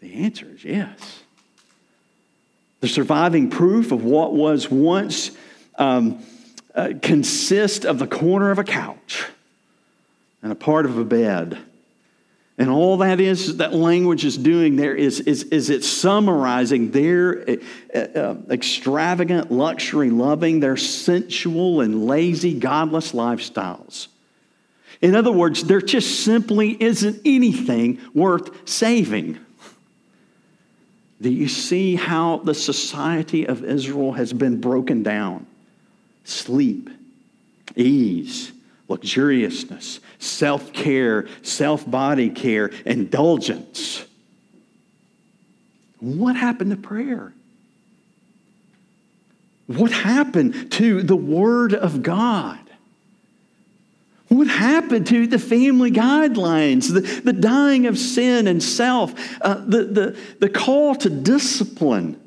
The 0.02 0.16
answer 0.16 0.48
is 0.54 0.66
yes. 0.66 1.24
The 2.86 2.90
surviving 2.90 3.50
proof 3.50 3.92
of 3.92 4.04
what 4.04 4.34
was 4.34 4.70
once 4.70 5.32
um, 5.80 6.24
uh, 6.76 6.90
consist 7.02 7.84
of 7.84 7.98
the 7.98 8.06
corner 8.06 8.52
of 8.52 8.60
a 8.60 8.64
couch 8.64 9.26
and 10.44 10.52
a 10.52 10.56
part 10.56 10.86
of 10.86 11.00
a 11.00 11.04
bed. 11.04 11.58
And 12.60 12.70
all 12.70 12.98
that 12.98 13.20
is, 13.20 13.58
that 13.58 13.74
language 13.74 14.24
is 14.24 14.38
doing 14.38 14.76
there 14.76 14.94
is, 14.96 15.20
is, 15.20 15.46
is 15.46 15.72
it's 15.72 15.88
summarizing 15.88 16.92
their 16.92 17.50
uh, 17.50 17.98
uh, 17.98 18.36
extravagant, 18.52 19.52
luxury 19.52 20.12
loving, 20.12 20.60
their 20.60 20.78
sensual 20.78 21.82
and 21.82 22.06
lazy, 22.06 22.54
godless 22.54 23.14
lifestyles. 23.14 24.10
In 25.02 25.16
other 25.16 25.32
words, 25.32 25.64
there 25.64 25.82
just 25.82 26.24
simply 26.24 26.78
isn't 26.80 27.20
anything 27.26 28.00
worth 28.14 28.70
saving. 28.70 29.40
Do 31.22 31.30
you 31.30 31.48
see 31.48 31.96
how 31.96 32.38
the 32.38 32.54
society 32.54 33.48
of 33.48 33.64
Israel 33.64 34.14
has 34.14 34.34
been 34.34 34.60
broken 34.60 35.02
down? 35.02 35.48
sleep, 36.26 36.90
ease, 37.76 38.52
luxuriousness, 38.90 40.00
self 40.20 40.74
care, 40.74 41.28
self 41.42 41.90
body 41.90 42.30
care, 42.30 42.68
indulgence. 42.86 44.04
What 46.00 46.36
happened 46.36 46.72
to 46.72 46.78
prayer? 46.78 47.32
What 49.68 49.92
happened 49.92 50.72
to 50.74 51.02
the 51.02 51.16
Word 51.16 51.74
of 51.74 52.04
God? 52.04 52.60
What 54.28 54.48
happened 54.48 55.08
to 55.08 55.28
the 55.28 55.38
family 55.38 55.92
guidelines, 55.92 56.92
the, 56.92 57.02
the 57.02 57.34
dying 57.34 57.86
of 57.86 57.98
sin 57.98 58.48
and 58.48 58.62
self, 58.62 59.14
uh, 59.42 59.64
the, 59.66 59.84
the, 59.84 60.20
the 60.40 60.50
call 60.50 60.96
to 60.96 61.10
discipline, 61.10 62.20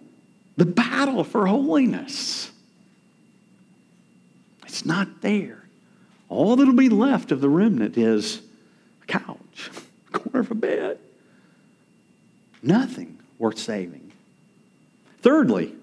the 0.56 0.64
battle 0.64 1.24
for 1.24 1.46
holiness? 1.46 2.50
It's 4.64 4.84
not 4.84 5.22
there. 5.22 5.64
All 6.28 6.56
that'll 6.56 6.74
be 6.74 6.88
left 6.88 7.32
of 7.32 7.40
the 7.40 7.48
remnant 7.48 7.96
is 7.96 8.42
a 9.02 9.06
couch, 9.06 9.70
a 10.08 10.10
corner 10.18 10.40
of 10.40 10.50
a 10.52 10.54
bed. 10.54 10.98
Nothing 12.62 13.18
worth 13.38 13.58
saving. 13.58 14.12
Thirdly, 15.20 15.74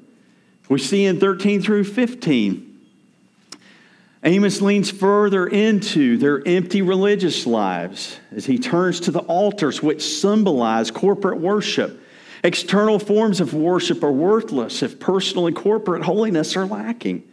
we 0.70 0.80
see 0.80 1.06
in 1.06 1.20
13 1.20 1.62
through 1.62 1.84
15, 1.84 2.65
Amos 4.26 4.60
leans 4.60 4.90
further 4.90 5.46
into 5.46 6.18
their 6.18 6.46
empty 6.48 6.82
religious 6.82 7.46
lives 7.46 8.18
as 8.36 8.44
he 8.44 8.58
turns 8.58 9.00
to 9.02 9.12
the 9.12 9.20
altars 9.20 9.84
which 9.84 10.02
symbolize 10.02 10.90
corporate 10.90 11.40
worship. 11.40 12.02
External 12.44 12.98
forms 12.98 13.40
of 13.40 13.54
worship 13.54 14.04
are 14.04 14.12
worthless 14.12 14.82
if 14.82 15.00
personal 15.00 15.46
and 15.46 15.56
corporate 15.56 16.04
holiness 16.04 16.58
are 16.58 16.66
lacking. 16.66 17.24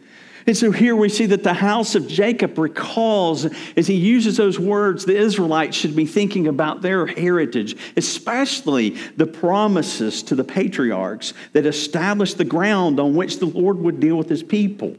And 0.45 0.55
so 0.55 0.71
here 0.71 0.95
we 0.95 1.09
see 1.09 1.25
that 1.27 1.41
the 1.41 1.53
house 1.53 1.95
of 1.95 2.07
Jacob 2.07 2.59
recalls, 2.59 3.45
as 3.75 3.87
he 3.87 3.95
uses 3.95 4.37
those 4.37 4.59
words, 4.59 5.05
the 5.05 5.17
Israelites 5.17 5.75
should 5.75 5.95
be 5.95 6.05
thinking 6.05 6.47
about 6.47 6.81
their 6.81 7.07
heritage, 7.07 7.75
especially 7.97 8.91
the 9.15 9.25
promises 9.25 10.21
to 10.23 10.35
the 10.35 10.43
patriarchs 10.43 11.33
that 11.53 11.65
established 11.65 12.37
the 12.37 12.45
ground 12.45 12.99
on 12.99 13.15
which 13.15 13.39
the 13.39 13.47
Lord 13.47 13.79
would 13.79 13.99
deal 13.99 14.17
with 14.17 14.29
his 14.29 14.43
people. 14.43 14.95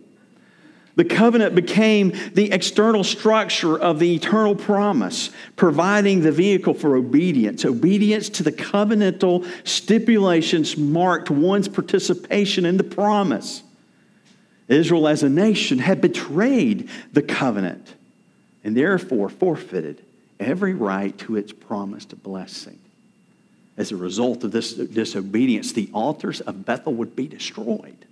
The 0.96 1.04
covenant 1.04 1.56
became 1.56 2.12
the 2.34 2.52
external 2.52 3.02
structure 3.02 3.76
of 3.76 3.98
the 3.98 4.14
eternal 4.14 4.54
promise, 4.54 5.30
providing 5.56 6.20
the 6.20 6.30
vehicle 6.30 6.74
for 6.74 6.94
obedience. 6.94 7.64
Obedience 7.64 8.28
to 8.30 8.42
the 8.44 8.52
covenantal 8.52 9.44
stipulations 9.66 10.76
marked 10.76 11.30
one's 11.30 11.68
participation 11.68 12.64
in 12.64 12.76
the 12.76 12.84
promise. 12.84 13.62
Israel 14.68 15.08
as 15.08 15.22
a 15.22 15.28
nation 15.28 15.78
had 15.78 16.00
betrayed 16.00 16.88
the 17.12 17.22
covenant 17.22 17.94
and 18.62 18.76
therefore 18.76 19.28
forfeited 19.28 20.00
every 20.40 20.74
right 20.74 21.16
to 21.18 21.36
its 21.36 21.52
promised 21.52 22.22
blessing. 22.22 22.78
As 23.76 23.90
a 23.90 23.96
result 23.96 24.44
of 24.44 24.52
this 24.52 24.74
disobedience, 24.74 25.72
the 25.72 25.90
altars 25.92 26.40
of 26.40 26.64
Bethel 26.64 26.94
would 26.94 27.16
be 27.16 27.26
destroyed. 27.26 28.06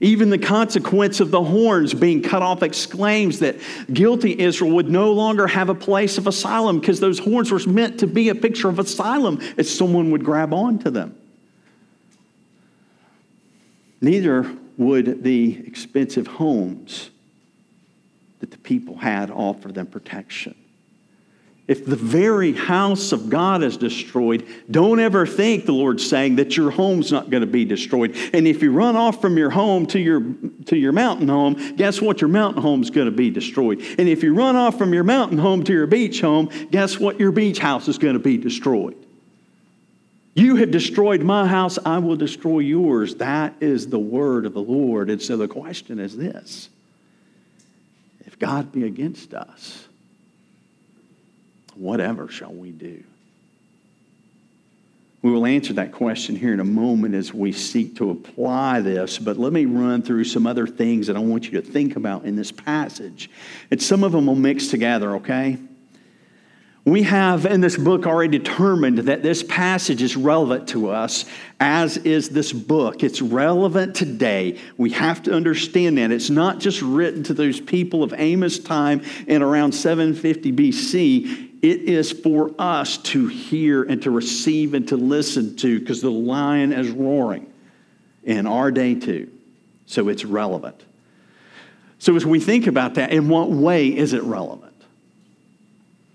Even 0.00 0.28
the 0.28 0.38
consequence 0.38 1.20
of 1.20 1.30
the 1.30 1.42
horns 1.42 1.94
being 1.94 2.22
cut 2.22 2.42
off 2.42 2.62
exclaims 2.62 3.38
that 3.38 3.56
guilty 3.90 4.38
Israel 4.38 4.72
would 4.72 4.90
no 4.90 5.12
longer 5.12 5.46
have 5.46 5.70
a 5.70 5.74
place 5.74 6.18
of 6.18 6.26
asylum 6.26 6.80
because 6.80 7.00
those 7.00 7.18
horns 7.18 7.50
were 7.50 7.60
meant 7.66 8.00
to 8.00 8.06
be 8.06 8.28
a 8.28 8.34
picture 8.34 8.68
of 8.68 8.78
asylum 8.78 9.38
if 9.56 9.66
someone 9.66 10.10
would 10.10 10.22
grab 10.22 10.52
onto 10.52 10.90
them. 10.90 11.16
Neither 14.02 14.54
would 14.76 15.22
the 15.22 15.66
expensive 15.66 16.26
homes 16.26 17.10
that 18.40 18.50
the 18.50 18.58
people 18.58 18.98
had 18.98 19.30
offer 19.30 19.72
them 19.72 19.86
protection. 19.86 20.54
If 21.68 21.84
the 21.84 21.96
very 21.96 22.52
house 22.52 23.10
of 23.10 23.28
God 23.28 23.64
is 23.64 23.76
destroyed, 23.76 24.46
don't 24.70 25.00
ever 25.00 25.26
think 25.26 25.66
the 25.66 25.72
Lord's 25.72 26.08
saying 26.08 26.36
that 26.36 26.56
your 26.56 26.70
home's 26.70 27.10
not 27.10 27.28
going 27.28 27.40
to 27.40 27.46
be 27.46 27.64
destroyed. 27.64 28.16
And 28.32 28.46
if 28.46 28.62
you 28.62 28.70
run 28.70 28.94
off 28.94 29.20
from 29.20 29.36
your 29.36 29.50
home 29.50 29.86
to 29.86 29.98
your, 29.98 30.22
to 30.66 30.76
your 30.76 30.92
mountain 30.92 31.26
home, 31.26 31.74
guess 31.74 32.00
what? 32.00 32.20
Your 32.20 32.28
mountain 32.28 32.62
home's 32.62 32.90
going 32.90 33.06
to 33.06 33.16
be 33.16 33.30
destroyed. 33.30 33.80
And 33.98 34.08
if 34.08 34.22
you 34.22 34.32
run 34.32 34.54
off 34.54 34.78
from 34.78 34.94
your 34.94 35.02
mountain 35.02 35.38
home 35.38 35.64
to 35.64 35.72
your 35.72 35.88
beach 35.88 36.20
home, 36.20 36.50
guess 36.70 37.00
what? 37.00 37.18
Your 37.18 37.32
beach 37.32 37.58
house 37.58 37.88
is 37.88 37.98
going 37.98 38.14
to 38.14 38.20
be 38.20 38.38
destroyed. 38.38 38.96
You 40.34 40.56
have 40.56 40.70
destroyed 40.70 41.22
my 41.22 41.48
house, 41.48 41.78
I 41.84 41.98
will 41.98 42.16
destroy 42.16 42.58
yours. 42.60 43.16
That 43.16 43.54
is 43.58 43.88
the 43.88 43.98
word 43.98 44.44
of 44.44 44.52
the 44.52 44.60
Lord. 44.60 45.10
And 45.10 45.20
so 45.20 45.36
the 45.36 45.48
question 45.48 45.98
is 45.98 46.16
this 46.16 46.68
if 48.26 48.38
God 48.38 48.70
be 48.70 48.84
against 48.84 49.34
us, 49.34 49.85
whatever 51.76 52.28
shall 52.28 52.52
we 52.52 52.70
do? 52.70 53.02
We 55.22 55.32
will 55.32 55.46
answer 55.46 55.72
that 55.72 55.90
question 55.90 56.36
here 56.36 56.52
in 56.52 56.60
a 56.60 56.64
moment 56.64 57.14
as 57.14 57.34
we 57.34 57.50
seek 57.50 57.96
to 57.96 58.10
apply 58.10 58.80
this, 58.80 59.18
but 59.18 59.36
let 59.38 59.52
me 59.52 59.64
run 59.64 60.02
through 60.02 60.24
some 60.24 60.46
other 60.46 60.68
things 60.68 61.08
that 61.08 61.16
I 61.16 61.18
want 61.18 61.46
you 61.46 61.60
to 61.60 61.62
think 61.62 61.96
about 61.96 62.26
in 62.26 62.36
this 62.36 62.52
passage. 62.52 63.28
And 63.70 63.82
some 63.82 64.04
of 64.04 64.12
them 64.12 64.26
will 64.26 64.36
mix 64.36 64.68
together, 64.68 65.16
okay? 65.16 65.58
We 66.84 67.02
have 67.02 67.44
in 67.44 67.60
this 67.60 67.76
book 67.76 68.06
already 68.06 68.38
determined 68.38 68.98
that 68.98 69.24
this 69.24 69.42
passage 69.42 70.00
is 70.00 70.16
relevant 70.16 70.68
to 70.68 70.90
us, 70.90 71.24
as 71.58 71.96
is 71.96 72.28
this 72.28 72.52
book. 72.52 73.02
It's 73.02 73.20
relevant 73.20 73.96
today. 73.96 74.60
We 74.76 74.90
have 74.90 75.24
to 75.24 75.32
understand 75.32 75.98
that. 75.98 76.12
It's 76.12 76.30
not 76.30 76.60
just 76.60 76.80
written 76.82 77.24
to 77.24 77.34
those 77.34 77.60
people 77.60 78.04
of 78.04 78.14
Amos' 78.16 78.60
time 78.60 79.02
in 79.26 79.42
around 79.42 79.72
750 79.72 80.52
BC. 80.52 81.45
It 81.62 81.82
is 81.82 82.12
for 82.12 82.54
us 82.58 82.98
to 82.98 83.26
hear 83.28 83.82
and 83.82 84.02
to 84.02 84.10
receive 84.10 84.74
and 84.74 84.86
to 84.88 84.96
listen 84.96 85.56
to 85.56 85.80
because 85.80 86.00
the 86.00 86.10
lion 86.10 86.72
is 86.72 86.90
roaring 86.90 87.52
in 88.24 88.46
our 88.46 88.70
day 88.70 88.94
too. 88.94 89.30
So 89.86 90.08
it's 90.08 90.24
relevant. 90.24 90.84
So 91.98 92.14
as 92.14 92.26
we 92.26 92.40
think 92.40 92.66
about 92.66 92.94
that, 92.94 93.12
in 93.12 93.28
what 93.28 93.50
way 93.50 93.88
is 93.88 94.12
it 94.12 94.22
relevant? 94.22 94.74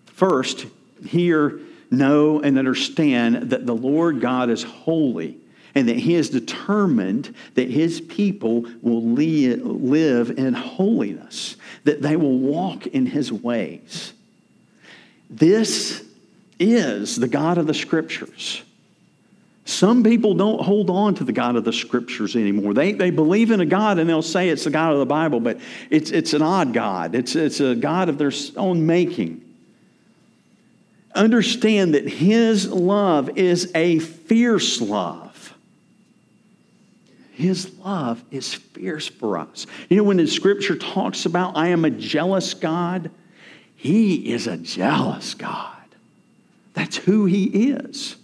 First, 0.06 0.68
hear, 1.06 1.60
know, 1.90 2.40
and 2.40 2.58
understand 2.60 3.50
that 3.50 3.66
the 3.66 3.76
Lord 3.76 4.22
God 4.22 4.50
is 4.50 4.62
holy 4.62 5.38
and 5.74 5.90
that 5.90 5.98
He 5.98 6.14
has 6.14 6.30
determined 6.30 7.34
that 7.56 7.70
His 7.70 8.02
people 8.02 8.68
will 8.82 9.04
live 9.04 10.38
in 10.38 10.54
holiness, 10.54 11.56
that 11.86 12.02
they 12.02 12.16
will 12.16 12.38
walk 12.38 12.86
in 12.88 13.08
His 13.08 13.32
ways. 13.32 14.14
This 15.32 16.04
is 16.60 17.16
the 17.16 17.28
God 17.30 17.58
of 17.58 17.66
the 17.66 17.74
Scriptures. 17.74 18.62
Some 19.64 20.04
people 20.04 20.34
don't 20.34 20.62
hold 20.62 20.90
on 20.90 21.16
to 21.16 21.24
the 21.24 21.32
God 21.32 21.56
of 21.56 21.64
the 21.64 21.72
Scriptures 21.72 22.36
anymore. 22.36 22.74
They, 22.74 22.92
they 22.92 23.10
believe 23.10 23.52
in 23.52 23.62
a 23.62 23.66
God 23.66 23.98
and 23.98 24.10
they'll 24.10 24.22
say 24.22 24.50
it's 24.50 24.66
the 24.66 24.70
God 24.70 24.92
of 24.92 25.00
the 25.00 25.06
Bible, 25.06 25.40
but 25.40 25.60
it's, 25.90 26.12
it's 26.12 26.34
an 26.34 26.42
odd 26.42 26.74
God. 26.74 27.16
It's, 27.16 27.36
it's 27.36 27.62
a 27.62 27.74
God 27.76 28.10
of 28.10 28.18
their 28.18 28.34
own 28.58 28.86
making. 28.86 29.42
Understand 31.16 31.96
that 31.96 32.08
His 32.08 32.68
love 32.70 33.38
is 33.38 33.72
a 33.74 34.00
fierce 34.00 34.82
love. 34.82 35.54
His 37.32 37.74
love 37.80 38.24
is 38.30 38.54
fierce 38.54 39.08
for 39.08 39.38
us. 39.38 39.66
You 39.90 39.98
know, 39.98 40.04
when 40.04 40.18
the 40.18 40.28
Scripture 40.28 40.76
talks 40.76 41.26
about, 41.26 41.56
I 41.56 41.70
am 41.70 41.86
a 41.86 41.90
jealous 41.90 42.54
God, 42.54 43.10
he 43.82 44.32
is 44.32 44.46
a 44.46 44.58
jealous 44.58 45.34
God. 45.34 45.76
That's 46.76 46.98
who 46.98 47.26
He 47.26 47.46
is. 47.72 48.16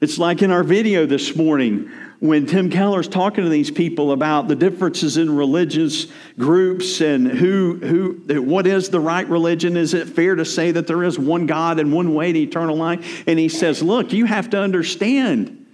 It's 0.00 0.18
like 0.18 0.42
in 0.42 0.50
our 0.50 0.64
video 0.64 1.06
this 1.06 1.36
morning 1.36 1.88
when 2.18 2.44
Tim 2.44 2.68
Keller's 2.68 3.06
talking 3.06 3.44
to 3.44 3.48
these 3.48 3.70
people 3.70 4.10
about 4.10 4.48
the 4.48 4.56
differences 4.56 5.18
in 5.18 5.36
religious 5.36 6.08
groups 6.36 7.00
and 7.00 7.28
who, 7.28 7.76
who, 7.76 8.42
what 8.42 8.66
is 8.66 8.88
the 8.88 8.98
right 8.98 9.28
religion. 9.28 9.76
Is 9.76 9.94
it 9.94 10.08
fair 10.08 10.34
to 10.34 10.44
say 10.44 10.72
that 10.72 10.88
there 10.88 11.04
is 11.04 11.16
one 11.16 11.46
God 11.46 11.78
and 11.78 11.92
one 11.92 12.12
way 12.12 12.32
to 12.32 12.38
eternal 12.40 12.74
life? 12.74 13.22
And 13.28 13.38
he 13.38 13.48
says, 13.48 13.84
Look, 13.84 14.12
you 14.12 14.24
have 14.24 14.50
to 14.50 14.60
understand. 14.60 15.64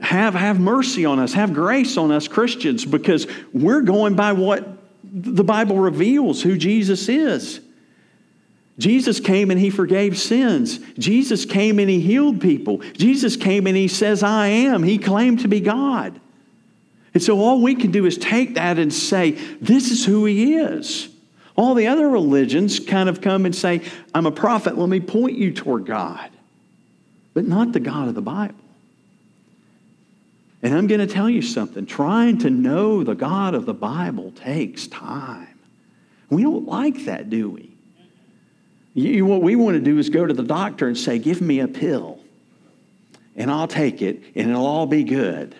Have, 0.00 0.34
have 0.34 0.58
mercy 0.58 1.04
on 1.04 1.20
us, 1.20 1.34
have 1.34 1.54
grace 1.54 1.96
on 1.96 2.10
us 2.10 2.26
Christians, 2.26 2.84
because 2.84 3.28
we're 3.52 3.82
going 3.82 4.16
by 4.16 4.32
what 4.32 4.81
the 5.12 5.44
Bible 5.44 5.78
reveals 5.78 6.42
who 6.42 6.56
Jesus 6.56 7.08
is. 7.08 7.60
Jesus 8.78 9.20
came 9.20 9.50
and 9.50 9.60
he 9.60 9.68
forgave 9.68 10.18
sins. 10.18 10.78
Jesus 10.98 11.44
came 11.44 11.78
and 11.78 11.90
he 11.90 12.00
healed 12.00 12.40
people. 12.40 12.78
Jesus 12.78 13.36
came 13.36 13.66
and 13.66 13.76
he 13.76 13.86
says, 13.86 14.22
I 14.22 14.46
am. 14.46 14.82
He 14.82 14.96
claimed 14.96 15.40
to 15.40 15.48
be 15.48 15.60
God. 15.60 16.18
And 17.12 17.22
so 17.22 17.38
all 17.38 17.60
we 17.60 17.74
can 17.74 17.90
do 17.90 18.06
is 18.06 18.16
take 18.16 18.54
that 18.54 18.78
and 18.78 18.92
say, 18.92 19.32
this 19.60 19.90
is 19.90 20.06
who 20.06 20.24
he 20.24 20.54
is. 20.54 21.10
All 21.54 21.74
the 21.74 21.88
other 21.88 22.08
religions 22.08 22.80
kind 22.80 23.10
of 23.10 23.20
come 23.20 23.44
and 23.44 23.54
say, 23.54 23.82
I'm 24.14 24.24
a 24.24 24.32
prophet, 24.32 24.78
let 24.78 24.88
me 24.88 25.00
point 25.00 25.36
you 25.36 25.52
toward 25.52 25.84
God, 25.84 26.30
but 27.34 27.44
not 27.44 27.72
the 27.72 27.80
God 27.80 28.08
of 28.08 28.14
the 28.14 28.22
Bible. 28.22 28.54
And 30.62 30.74
I'm 30.74 30.86
going 30.86 31.00
to 31.00 31.12
tell 31.12 31.28
you 31.28 31.42
something 31.42 31.86
trying 31.86 32.38
to 32.38 32.50
know 32.50 33.02
the 33.02 33.14
God 33.14 33.54
of 33.54 33.66
the 33.66 33.74
Bible 33.74 34.30
takes 34.30 34.86
time. 34.86 35.58
We 36.30 36.42
don't 36.42 36.66
like 36.66 37.04
that, 37.06 37.28
do 37.28 37.50
we? 37.50 37.70
You, 38.94 39.26
what 39.26 39.42
we 39.42 39.56
want 39.56 39.74
to 39.76 39.80
do 39.80 39.98
is 39.98 40.08
go 40.08 40.24
to 40.24 40.34
the 40.34 40.42
doctor 40.42 40.86
and 40.86 40.96
say, 40.96 41.18
Give 41.18 41.40
me 41.40 41.60
a 41.60 41.68
pill, 41.68 42.20
and 43.36 43.50
I'll 43.50 43.68
take 43.68 44.02
it, 44.02 44.22
and 44.34 44.50
it'll 44.50 44.66
all 44.66 44.86
be 44.86 45.02
good. 45.02 45.54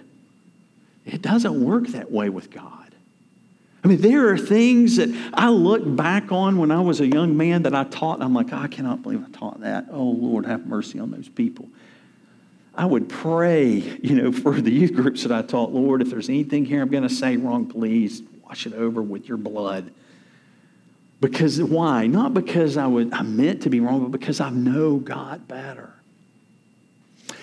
It 1.05 1.23
doesn't 1.23 1.63
work 1.63 1.89
that 1.89 2.11
way 2.11 2.29
with 2.29 2.51
God. 2.51 2.83
I 3.85 3.89
mean, 3.89 4.01
there 4.01 4.29
are 4.29 4.39
things 4.39 4.97
that 4.97 5.09
I 5.35 5.49
look 5.49 5.83
back 5.85 6.31
on 6.31 6.59
when 6.59 6.71
I 6.71 6.81
was 6.81 7.01
a 7.01 7.07
young 7.07 7.37
man 7.37 7.65
that 7.65 7.75
I 7.75 7.85
taught, 7.85 8.23
I'm 8.23 8.33
like, 8.33 8.53
I 8.53 8.69
cannot 8.69 9.03
believe 9.03 9.25
I 9.25 9.31
taught 9.37 9.61
that. 9.61 9.87
Oh, 9.91 10.05
Lord, 10.05 10.47
have 10.47 10.67
mercy 10.67 11.01
on 11.01 11.11
those 11.11 11.29
people. 11.29 11.69
I 12.75 12.87
would 12.87 13.09
pray, 13.09 13.75
you 14.03 14.15
know, 14.15 14.33
for 14.33 14.61
the 14.61 14.71
youth 14.71 14.95
groups 14.95 15.25
that 15.25 15.33
I 15.33 15.43
taught, 15.43 15.73
Lord, 15.73 16.01
if 16.01 16.11
there's 16.11 16.29
anything 16.29 16.65
here 16.65 16.81
I'm 16.81 16.89
going 16.89 17.03
to 17.03 17.15
say 17.15 17.37
wrong, 17.37 17.67
please 17.67 18.23
wash 18.45 18.67
it 18.67 18.73
over 18.73 19.03
with 19.03 19.29
your 19.29 19.37
blood. 19.37 19.93
Because 21.21 21.63
why? 21.63 22.07
Not 22.07 22.35
because 22.35 22.77
I 22.77 22.87
would 22.87 23.13
I 23.13 23.23
meant 23.23 23.63
to 23.63 23.71
be 23.71 23.81
wrong, 23.81 24.03
but 24.03 24.19
because 24.19 24.41
I 24.41 24.51
know 24.51 24.97
God 24.97 25.47
better. 25.47 25.93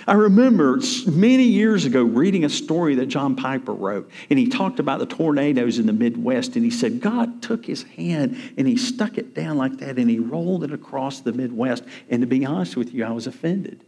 I 0.06 0.14
remember 0.14 0.80
many 1.06 1.44
years 1.44 1.86
ago 1.86 2.02
reading 2.02 2.44
a 2.44 2.50
story 2.50 2.96
that 2.96 3.06
John 3.06 3.36
Piper 3.36 3.74
wrote, 3.74 4.10
and 4.30 4.40
he 4.40 4.48
talked 4.48 4.80
about 4.80 5.00
the 5.00 5.06
tornadoes 5.06 5.78
in 5.78 5.86
the 5.86 5.94
Midwest, 5.94 6.56
and 6.56 6.66
he 6.66 6.72
said 6.72 7.00
God 7.00 7.44
took 7.44 7.66
his 7.66 7.84
hand 7.84 8.36
and 8.58 8.68
he 8.68 8.76
stuck 8.76 9.18
it 9.20 9.36
down 9.36 9.58
like 9.58 9.78
that, 9.78 9.98
and 10.00 10.10
he 10.10 10.18
rolled 10.18 10.64
it 10.64 10.74
across 10.74 11.22
the 11.22 11.32
Midwest. 11.32 11.84
And 12.10 12.22
to 12.22 12.28
be 12.28 12.46
honest 12.46 12.76
with 12.76 12.94
you, 12.94 13.06
I 13.06 13.12
was 13.12 13.28
offended. 13.28 13.84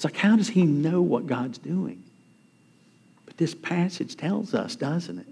It's 0.00 0.04
like, 0.06 0.16
how 0.16 0.34
does 0.34 0.48
he 0.48 0.62
know 0.62 1.02
what 1.02 1.26
God's 1.26 1.58
doing? 1.58 2.02
But 3.26 3.36
this 3.36 3.54
passage 3.54 4.16
tells 4.16 4.54
us, 4.54 4.74
doesn't 4.74 5.18
it? 5.18 5.26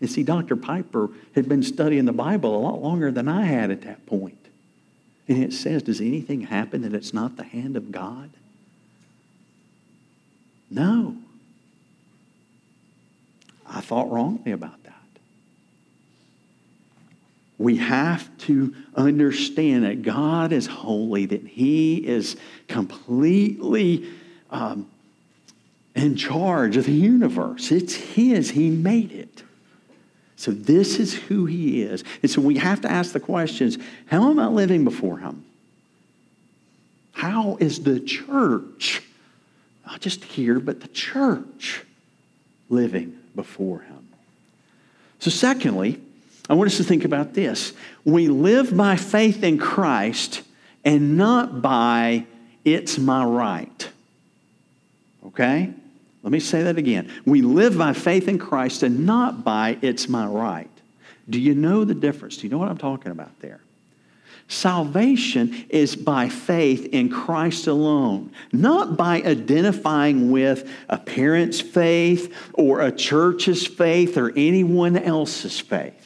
And 0.00 0.08
see, 0.08 0.22
Dr. 0.22 0.54
Piper 0.54 1.10
had 1.34 1.48
been 1.48 1.64
studying 1.64 2.04
the 2.04 2.12
Bible 2.12 2.56
a 2.56 2.62
lot 2.62 2.80
longer 2.80 3.10
than 3.10 3.26
I 3.26 3.46
had 3.46 3.72
at 3.72 3.82
that 3.82 4.06
point. 4.06 4.38
And 5.26 5.42
it 5.42 5.52
says, 5.52 5.82
does 5.82 6.00
anything 6.00 6.42
happen 6.42 6.82
that 6.82 6.94
it's 6.94 7.12
not 7.12 7.36
the 7.36 7.42
hand 7.42 7.76
of 7.76 7.90
God? 7.90 8.30
No. 10.70 11.16
I 13.68 13.80
thought 13.80 14.12
wrongly 14.12 14.52
about 14.52 14.80
that. 14.83 14.83
We 17.58 17.76
have 17.76 18.36
to 18.38 18.74
understand 18.96 19.84
that 19.84 20.02
God 20.02 20.52
is 20.52 20.66
holy, 20.66 21.26
that 21.26 21.46
He 21.46 21.96
is 21.96 22.36
completely 22.66 24.08
um, 24.50 24.90
in 25.94 26.16
charge 26.16 26.76
of 26.76 26.86
the 26.86 26.92
universe. 26.92 27.70
It's 27.70 27.94
His, 27.94 28.50
He 28.50 28.70
made 28.70 29.12
it. 29.12 29.44
So, 30.36 30.50
this 30.50 30.98
is 30.98 31.14
who 31.14 31.46
He 31.46 31.82
is. 31.82 32.02
And 32.22 32.30
so, 32.30 32.40
we 32.40 32.56
have 32.58 32.80
to 32.80 32.90
ask 32.90 33.12
the 33.12 33.20
questions 33.20 33.78
how 34.06 34.30
am 34.30 34.40
I 34.40 34.48
living 34.48 34.84
before 34.84 35.18
Him? 35.18 35.44
How 37.12 37.56
is 37.60 37.84
the 37.84 38.00
church, 38.00 39.00
not 39.86 40.00
just 40.00 40.24
here, 40.24 40.58
but 40.58 40.80
the 40.80 40.88
church, 40.88 41.84
living 42.68 43.16
before 43.36 43.80
Him? 43.80 44.08
So, 45.20 45.30
secondly, 45.30 46.00
I 46.48 46.54
want 46.54 46.70
us 46.70 46.76
to 46.76 46.84
think 46.84 47.04
about 47.04 47.34
this. 47.34 47.72
We 48.04 48.28
live 48.28 48.76
by 48.76 48.96
faith 48.96 49.42
in 49.42 49.58
Christ 49.58 50.42
and 50.84 51.16
not 51.16 51.62
by 51.62 52.26
it's 52.64 52.98
my 52.98 53.24
right. 53.24 53.88
Okay? 55.26 55.72
Let 56.22 56.32
me 56.32 56.40
say 56.40 56.62
that 56.64 56.78
again. 56.78 57.10
We 57.24 57.42
live 57.42 57.76
by 57.76 57.92
faith 57.92 58.28
in 58.28 58.38
Christ 58.38 58.82
and 58.82 59.06
not 59.06 59.44
by 59.44 59.78
it's 59.82 60.08
my 60.08 60.26
right. 60.26 60.70
Do 61.28 61.40
you 61.40 61.54
know 61.54 61.84
the 61.84 61.94
difference? 61.94 62.38
Do 62.38 62.46
you 62.46 62.50
know 62.50 62.58
what 62.58 62.68
I'm 62.68 62.78
talking 62.78 63.12
about 63.12 63.38
there? 63.40 63.60
Salvation 64.46 65.64
is 65.70 65.96
by 65.96 66.28
faith 66.28 66.86
in 66.92 67.08
Christ 67.08 67.66
alone, 67.66 68.30
not 68.52 68.96
by 68.96 69.22
identifying 69.22 70.30
with 70.30 70.68
a 70.90 70.98
parent's 70.98 71.62
faith 71.62 72.34
or 72.52 72.82
a 72.82 72.92
church's 72.92 73.66
faith 73.66 74.18
or 74.18 74.32
anyone 74.36 74.98
else's 74.98 75.58
faith. 75.58 76.03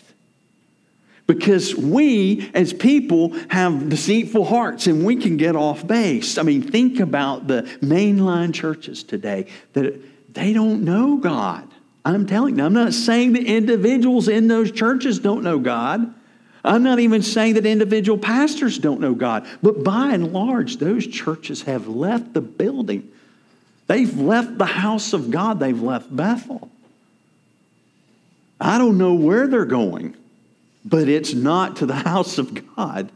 Because 1.29 1.77
we, 1.77 2.51
as 2.55 2.73
people, 2.73 3.35
have 3.51 3.91
deceitful 3.91 4.47
hearts 4.47 4.87
and 4.87 5.05
we 5.05 5.15
can 5.15 5.37
get 5.37 5.55
off 5.55 5.87
base. 5.87 6.39
I 6.39 6.43
mean, 6.43 6.63
think 6.63 6.99
about 6.99 7.47
the 7.47 7.63
mainline 7.81 8.53
churches 8.53 9.05
today 9.05 9.47
that 9.75 10.35
they 10.35 10.53
don't 10.55 10.85
know 10.85 11.19
God. 11.19 11.69
I'm 12.05 12.27
telling 12.27 12.59
you, 12.59 12.65
I'm 12.65 12.73
not 12.73 12.95
saying 12.95 13.35
the 13.35 13.45
individuals 13.45 14.29
in 14.29 14.49
those 14.49 14.73
churches 14.73 15.19
don't 15.19 15.43
know 15.43 15.59
God. 15.59 16.15
I'm 16.65 16.83
not 16.83 16.99
even 16.99 17.23
saying 17.23 17.55
that 17.55 17.67
individual 17.67 18.19
pastors 18.19 18.79
don't 18.79 19.01
know 19.01 19.15
God, 19.15 19.47
but 19.63 19.85
by 19.85 20.13
and 20.13 20.33
large, 20.33 20.79
those 20.79 21.07
churches 21.07 21.63
have 21.63 21.87
left 21.89 22.33
the 22.33 22.41
building. 22.41 23.11
They've 23.87 24.19
left 24.19 24.57
the 24.57 24.67
house 24.67 25.13
of 25.13 25.31
God, 25.31 25.61
they've 25.61 25.81
left 25.81 26.15
Bethel. 26.15 26.71
I 28.61 28.79
don't 28.79 28.97
know 28.99 29.15
where 29.15 29.47
they're 29.47 29.65
going, 29.65 30.17
but 30.89 31.09
it's 31.09 31.35
not 31.35 31.77
to 31.77 31.87
the 31.87 31.95
house 32.11 32.39
of 32.39 32.77
God. 32.77 33.11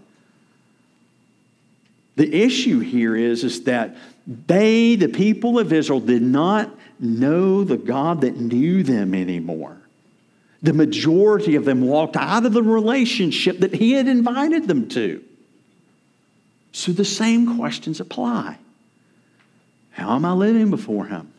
The 2.17 2.43
issue 2.45 2.81
here 2.81 3.17
is, 3.17 3.43
is 3.43 3.65
that 3.65 3.97
they, 4.27 4.97
the 4.97 5.09
people 5.09 5.59
of 5.59 5.73
Israel, 5.73 6.01
did 6.01 6.23
not 6.23 6.71
know 7.01 7.65
the 7.65 7.79
God 7.79 8.21
that 8.21 8.37
knew 8.37 8.83
them 8.83 9.15
anymore 9.15 9.83
the 10.63 10.73
majority 10.73 11.57
of 11.57 11.65
them 11.65 11.81
walked 11.81 12.17
out 12.17 12.47
of 12.47 12.53
the 12.53 12.63
relationship 12.63 13.59
that 13.59 13.75
he 13.75 13.93
had 13.93 14.07
invited 14.07 14.69
them 14.69 14.89
to. 14.91 15.23
So 16.71 16.93
the 16.93 17.05
same 17.05 17.59
questions 17.59 18.01
apply. 18.01 18.59
How 19.91 20.15
am 20.15 20.25
I 20.25 20.33
living 20.33 20.71
before 20.71 21.07
him? 21.07 21.33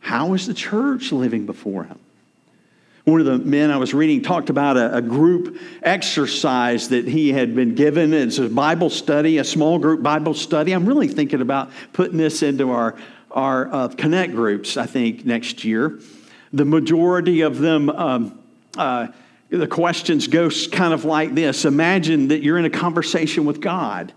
How 0.00 0.34
is 0.34 0.46
the 0.46 0.54
church 0.54 1.10
living 1.10 1.46
before 1.46 1.84
him? 1.84 1.98
One 3.04 3.20
of 3.20 3.26
the 3.26 3.38
men 3.38 3.70
I 3.70 3.76
was 3.76 3.94
reading 3.94 4.22
talked 4.22 4.50
about 4.50 4.76
a, 4.76 4.96
a, 4.96 5.02
group 5.02 5.58
exercise 5.82 6.90
that 6.90 7.08
he 7.08 7.32
had 7.32 7.54
been 7.54 7.74
given. 7.74 8.12
It's 8.12 8.38
a 8.38 8.48
Bible 8.48 8.90
study, 8.90 9.38
a 9.38 9.44
small 9.44 9.78
group 9.78 10.02
Bible 10.02 10.34
study. 10.34 10.72
I'm 10.72 10.86
really 10.86 11.08
thinking 11.08 11.40
about 11.40 11.70
putting 11.94 12.18
this 12.18 12.42
into 12.42 12.70
our, 12.70 12.96
our 13.30 13.72
uh, 13.72 13.88
Connect 13.88 14.32
groups, 14.32 14.76
I 14.76 14.86
think, 14.86 15.24
next 15.24 15.64
year. 15.64 15.98
The 16.52 16.66
majority 16.66 17.40
of 17.40 17.58
them 17.58 17.88
um, 17.88 18.38
uh, 18.76 19.08
the 19.50 19.66
questions 19.66 20.28
go 20.28 20.48
kind 20.70 20.94
of 20.94 21.04
like 21.04 21.34
this 21.34 21.64
Imagine 21.64 22.28
that 22.28 22.42
you're 22.42 22.58
in 22.58 22.64
a 22.64 22.70
conversation 22.70 23.44
with 23.44 23.60
God, 23.60 24.12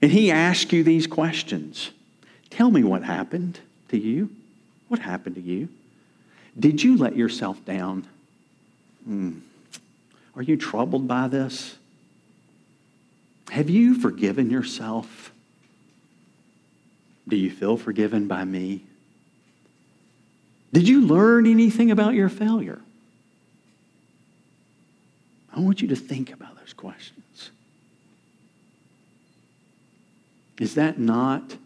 and 0.00 0.10
He 0.10 0.30
asks 0.30 0.72
you 0.72 0.84
these 0.84 1.06
questions 1.06 1.90
Tell 2.50 2.70
me 2.70 2.84
what 2.84 3.02
happened 3.02 3.60
to 3.88 3.98
you. 3.98 4.30
What 4.88 5.00
happened 5.00 5.34
to 5.34 5.40
you? 5.40 5.68
Did 6.58 6.82
you 6.82 6.96
let 6.96 7.16
yourself 7.16 7.62
down? 7.64 8.06
Hmm. 9.08 9.38
Are 10.36 10.42
you 10.42 10.58
troubled 10.58 11.08
by 11.08 11.28
this? 11.28 11.76
Have 13.48 13.70
you 13.70 13.94
forgiven 13.94 14.50
yourself? 14.50 15.32
Do 17.26 17.34
you 17.36 17.50
feel 17.50 17.78
forgiven 17.78 18.28
by 18.28 18.44
me? 18.44 18.84
Did 20.74 20.86
you 20.86 21.06
learn 21.06 21.46
anything 21.46 21.90
about 21.90 22.12
your 22.12 22.28
failure? 22.28 22.80
I 25.56 25.60
want 25.60 25.80
you 25.80 25.88
to 25.88 25.96
think 25.96 26.30
about 26.30 26.58
those 26.58 26.74
questions. 26.74 27.50
Is 30.58 30.74
that 30.74 30.98
not 30.98 31.56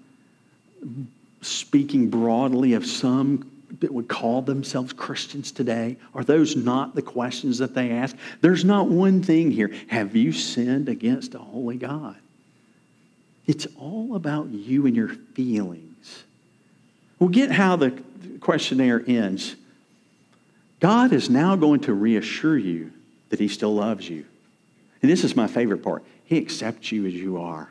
speaking 1.41 2.09
broadly 2.09 2.75
of 2.75 2.87
some 2.87 3.52
that 3.81 3.93
would 3.93 4.09
call 4.09 4.43
themselves 4.43 4.93
Christians 4.93 5.51
today? 5.53 5.97
Are 6.15 6.25
those 6.25 6.57
not 6.57 6.95
the 6.95 7.03
questions 7.03 7.59
that 7.59 7.75
they 7.75 7.91
ask? 7.91 8.17
There's 8.41 8.65
not 8.65 8.89
one 8.89 9.23
thing 9.23 9.51
here. 9.51 9.73
Have 9.89 10.15
you 10.15 10.33
sinned 10.33 10.89
against 10.89 11.35
a 11.35 11.39
holy 11.39 11.77
God? 11.77 12.17
It's 13.47 13.67
all 13.79 14.15
about 14.15 14.51
you 14.51 14.87
and 14.87 14.95
your 14.95 15.09
feelings. 15.09 16.25
We'll 17.19 17.31
get 17.31 17.51
how 17.51 17.77
the 17.77 18.03
questionnaire 18.41 19.03
ends. 19.07 19.57
God 20.81 21.13
is 21.13 21.31
now 21.31 21.57
going 21.57 21.81
to 21.81 21.95
reassure 21.95 22.59
you 22.59 22.93
that 23.31 23.41
He 23.41 23.49
still 23.49 23.75
loves 23.75 24.09
you. 24.09 24.25
And 25.01 25.11
this 25.11 25.25
is 25.25 25.35
my 25.35 25.47
favorite 25.47 25.83
part 25.83 26.05
He 26.25 26.39
accepts 26.39 26.93
you 26.93 27.07
as 27.07 27.15
you 27.15 27.41
are. 27.41 27.69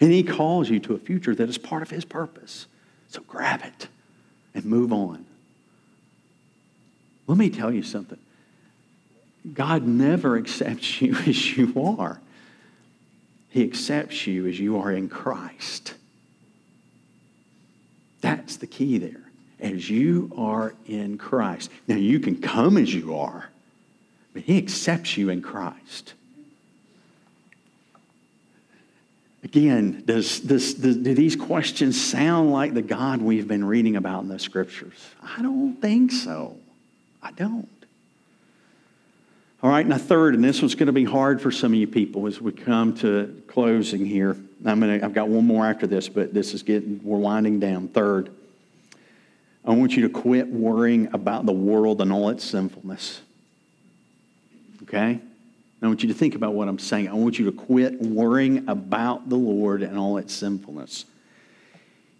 And 0.00 0.12
He 0.12 0.22
calls 0.22 0.70
you 0.70 0.80
to 0.80 0.94
a 0.94 0.98
future 0.98 1.34
that 1.34 1.48
is 1.48 1.58
part 1.58 1.82
of 1.82 1.90
His 1.90 2.04
purpose. 2.04 2.66
So 3.08 3.22
grab 3.22 3.62
it 3.62 3.88
and 4.54 4.64
move 4.64 4.92
on. 4.92 5.24
Let 7.26 7.38
me 7.38 7.50
tell 7.50 7.72
you 7.72 7.82
something 7.82 8.18
God 9.52 9.86
never 9.86 10.36
accepts 10.36 11.00
you 11.02 11.14
as 11.14 11.56
you 11.56 11.72
are, 11.98 12.20
He 13.50 13.64
accepts 13.64 14.26
you 14.26 14.46
as 14.46 14.58
you 14.58 14.78
are 14.78 14.92
in 14.92 15.08
Christ. 15.08 15.94
That's 18.24 18.56
the 18.56 18.66
key 18.66 18.96
there. 18.96 19.20
As 19.60 19.90
you 19.90 20.32
are 20.38 20.74
in 20.86 21.18
Christ. 21.18 21.70
Now, 21.86 21.96
you 21.96 22.20
can 22.20 22.40
come 22.40 22.78
as 22.78 22.92
you 22.94 23.14
are, 23.18 23.50
but 24.32 24.42
he 24.44 24.56
accepts 24.56 25.18
you 25.18 25.28
in 25.28 25.42
Christ. 25.42 26.14
Again, 29.44 30.02
does, 30.06 30.40
does, 30.40 30.72
does, 30.72 30.96
do 30.96 31.14
these 31.14 31.36
questions 31.36 32.00
sound 32.00 32.50
like 32.50 32.72
the 32.72 32.82
God 32.82 33.20
we've 33.20 33.46
been 33.46 33.64
reading 33.64 33.94
about 33.94 34.22
in 34.22 34.28
the 34.28 34.38
scriptures? 34.38 34.94
I 35.22 35.42
don't 35.42 35.76
think 35.80 36.12
so. 36.12 36.56
I 37.22 37.30
don't. 37.32 37.68
All 39.62 39.68
right, 39.70 39.88
a 39.88 39.98
third, 39.98 40.34
and 40.34 40.42
this 40.42 40.62
one's 40.62 40.74
going 40.74 40.86
to 40.86 40.92
be 40.92 41.04
hard 41.04 41.42
for 41.42 41.50
some 41.50 41.72
of 41.72 41.78
you 41.78 41.86
people 41.86 42.26
as 42.26 42.40
we 42.40 42.52
come 42.52 42.94
to 42.96 43.42
closing 43.46 44.06
here. 44.06 44.36
I'm 44.64 44.80
gonna, 44.80 45.00
I've 45.02 45.14
got 45.14 45.28
one 45.28 45.46
more 45.46 45.66
after 45.66 45.86
this, 45.86 46.08
but 46.08 46.32
this 46.32 46.54
is 46.54 46.62
getting, 46.62 47.00
we're 47.04 47.18
winding 47.18 47.60
down. 47.60 47.88
Third, 47.88 48.30
I 49.62 49.72
want 49.74 49.94
you 49.94 50.02
to 50.02 50.08
quit 50.08 50.48
worrying 50.48 51.12
about 51.12 51.44
the 51.44 51.52
world 51.52 52.00
and 52.00 52.10
all 52.10 52.30
its 52.30 52.44
sinfulness. 52.44 53.20
Okay? 54.84 55.20
I 55.84 55.88
want 55.88 56.02
you 56.02 56.08
to 56.08 56.14
think 56.14 56.34
about 56.34 56.54
what 56.54 56.68
I'm 56.68 56.78
saying. 56.78 57.08
I 57.08 57.14
want 57.14 57.38
you 57.38 57.44
to 57.46 57.52
quit 57.52 58.00
worrying 58.00 58.68
about 58.68 59.28
the 59.28 59.36
Lord 59.36 59.82
and 59.82 59.98
all 59.98 60.18
its 60.18 60.32
sinfulness. 60.32 61.04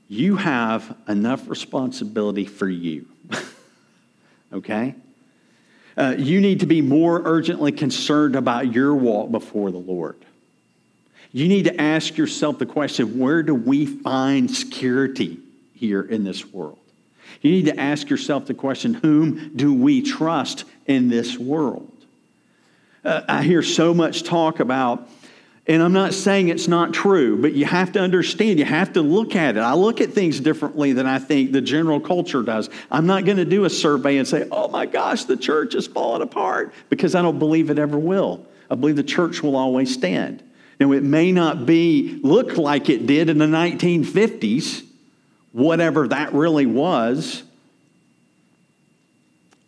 You 0.09 0.37
have 0.37 0.96
enough 1.09 1.48
responsibility 1.48 2.44
for 2.44 2.68
you. 2.68 3.07
okay? 4.53 4.94
Uh, 5.96 6.14
you 6.18 6.40
need 6.40 6.61
to 6.61 6.66
be 6.66 6.83
more 6.83 7.22
urgently 7.24 7.72
concerned 7.72 8.37
about 8.37 8.72
your 8.72 8.94
walk 8.94 9.31
before 9.31 9.70
the 9.70 9.79
Lord. 9.79 10.16
You 11.33 11.48
need 11.48 11.64
to 11.64 11.81
ask 11.81 12.16
yourself 12.16 12.59
the 12.59 12.66
question 12.66 13.18
where 13.18 13.42
do 13.42 13.55
we 13.55 13.87
find 13.87 14.50
security 14.50 15.38
here 15.74 16.03
in 16.03 16.24
this 16.24 16.46
world? 16.46 16.79
You 17.40 17.50
need 17.50 17.66
to 17.66 17.79
ask 17.79 18.09
yourself 18.09 18.46
the 18.46 18.55
question 18.55 18.94
whom 18.94 19.57
do 19.57 19.72
we 19.72 20.03
trust 20.03 20.64
in 20.87 21.09
this 21.09 21.38
world? 21.38 21.90
Uh, 23.04 23.22
I 23.28 23.42
hear 23.42 23.62
so 23.62 23.94
much 23.94 24.22
talk 24.22 24.60
about, 24.60 25.08
and 25.66 25.82
I'm 25.82 25.92
not 25.92 26.14
saying 26.14 26.48
it's 26.48 26.68
not 26.68 26.92
true, 26.92 27.40
but 27.40 27.52
you 27.52 27.64
have 27.64 27.92
to 27.92 28.00
understand, 28.00 28.58
you 28.58 28.64
have 28.64 28.94
to 28.94 29.02
look 29.02 29.36
at 29.36 29.56
it. 29.56 29.60
I 29.60 29.74
look 29.74 30.00
at 30.00 30.12
things 30.12 30.40
differently 30.40 30.92
than 30.92 31.06
I 31.06 31.18
think 31.18 31.52
the 31.52 31.60
general 31.60 32.00
culture 32.00 32.42
does. 32.42 32.68
I'm 32.90 33.06
not 33.06 33.24
going 33.24 33.38
to 33.38 33.44
do 33.44 33.64
a 33.64 33.70
survey 33.70 34.18
and 34.18 34.26
say, 34.28 34.46
oh 34.50 34.68
my 34.68 34.86
gosh, 34.86 35.24
the 35.24 35.36
church 35.36 35.74
is 35.74 35.86
falling 35.86 36.22
apart, 36.22 36.74
because 36.90 37.14
I 37.14 37.22
don't 37.22 37.38
believe 37.38 37.70
it 37.70 37.78
ever 37.78 37.98
will. 37.98 38.46
I 38.70 38.74
believe 38.74 38.96
the 38.96 39.02
church 39.02 39.42
will 39.42 39.56
always 39.56 39.92
stand. 39.92 40.42
Now, 40.80 40.92
it 40.92 41.04
may 41.04 41.30
not 41.30 41.66
be 41.66 42.18
look 42.22 42.56
like 42.56 42.88
it 42.88 43.06
did 43.06 43.30
in 43.30 43.38
the 43.38 43.46
1950s, 43.46 44.84
whatever 45.52 46.08
that 46.08 46.32
really 46.34 46.66
was, 46.66 47.43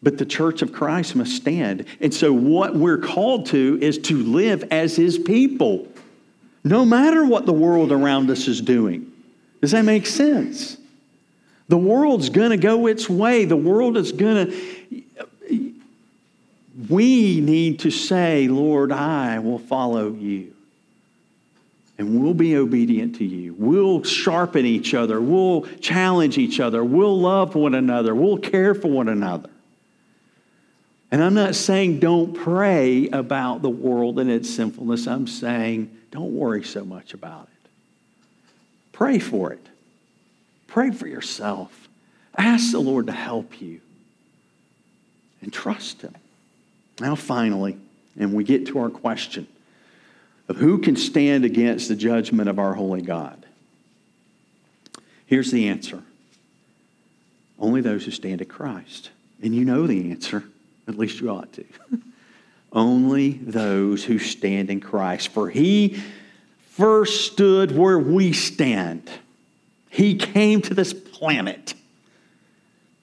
but 0.07 0.19
the 0.19 0.25
church 0.25 0.63
of 0.63 0.73
Christ 0.73 1.17
must 1.17 1.35
stand. 1.35 1.85
And 2.01 2.15
so, 2.15 2.33
what 2.33 2.77
we're 2.77 2.97
called 2.97 3.47
to 3.47 3.77
is 3.83 3.99
to 4.03 4.23
live 4.23 4.63
as 4.71 4.95
his 4.95 5.19
people, 5.19 5.89
no 6.63 6.85
matter 6.85 7.27
what 7.27 7.45
the 7.45 7.53
world 7.53 7.91
around 7.91 8.31
us 8.31 8.47
is 8.47 8.61
doing. 8.61 9.11
Does 9.61 9.73
that 9.73 9.85
make 9.85 10.07
sense? 10.07 10.77
The 11.67 11.77
world's 11.77 12.29
going 12.29 12.51
to 12.51 12.57
go 12.57 12.87
its 12.87 13.11
way. 13.11 13.47
The 13.47 13.57
world 13.57 13.97
is 13.97 14.13
going 14.13 14.53
to. 14.53 15.73
We 16.89 17.41
need 17.41 17.81
to 17.81 17.91
say, 17.91 18.47
Lord, 18.47 18.93
I 18.93 19.41
will 19.41 19.59
follow 19.59 20.13
you. 20.13 20.55
And 21.99 22.23
we'll 22.23 22.33
be 22.33 22.55
obedient 22.57 23.17
to 23.17 23.25
you. 23.25 23.55
We'll 23.59 24.05
sharpen 24.05 24.67
each 24.67 24.95
other. 24.95 25.21
We'll 25.21 25.63
challenge 25.81 26.39
each 26.39 26.61
other. 26.61 26.85
We'll 26.85 27.19
love 27.19 27.57
one 27.57 27.75
another. 27.75 28.15
We'll 28.15 28.39
care 28.39 28.73
for 28.73 28.87
one 28.87 29.09
another. 29.09 29.51
And 31.11 31.23
I'm 31.23 31.35
not 31.35 31.55
saying 31.55 32.01
don't 32.01 32.35
pray 32.35 33.09
about 33.09 33.63
the 33.63 33.71
world 33.71 34.19
and 34.19 34.31
its 34.31 34.51
sinfulness. 34.51 35.07
I'm 35.07 35.27
saying 35.27 35.97
don't 36.11 36.33
worry 36.33 36.65
so 36.65 36.85
much 36.85 37.15
about 37.15 37.45
it. 37.45 37.71
Pray 38.93 39.19
for 39.19 39.53
it. 39.53 39.67
Pray 40.67 40.91
for 40.91 41.07
yourself. 41.07 41.89
Ask 42.37 42.73
the 42.73 42.81
Lord 42.81 43.07
to 43.07 43.13
help 43.13 43.61
you 43.61 43.81
and 45.41 45.53
trust 45.53 46.03
Him. 46.03 46.15
Now, 47.01 47.15
finally, 47.15 47.79
and 48.19 48.33
we 48.33 48.45
get 48.45 48.67
to 48.69 48.79
our 48.79 48.91
question 48.91 49.47
of 50.49 50.57
who 50.57 50.79
can 50.79 50.97
stand 50.97 51.45
against 51.45 51.89
the 51.89 51.97
judgment 51.97 52.49
of 52.49 52.59
our 52.59 52.75
holy 52.75 53.03
God. 53.03 53.45
Here's 55.27 55.51
the 55.51 55.69
answer 55.69 56.03
only 57.59 57.81
those 57.81 58.05
who 58.05 58.11
stand 58.11 58.43
at 58.43 58.49
Christ. 58.49 59.11
And 59.43 59.55
you 59.55 59.65
know 59.65 59.87
the 59.87 60.11
answer, 60.11 60.45
at 60.89 60.99
least 60.99 61.21
you 61.21 61.31
ought 61.31 61.53
to. 61.55 61.65
only 62.73 63.33
those 63.33 64.05
who 64.05 64.19
stand 64.19 64.71
in 64.71 64.81
Christ. 64.81 65.29
For 65.29 65.49
he 65.49 66.01
first 66.71 67.33
stood 67.33 67.77
where 67.77 67.99
we 67.99 68.33
stand. 68.33 69.11
He 69.89 70.15
came 70.17 70.61
to 70.63 70.75
this 70.75 70.93
planet 70.93 71.75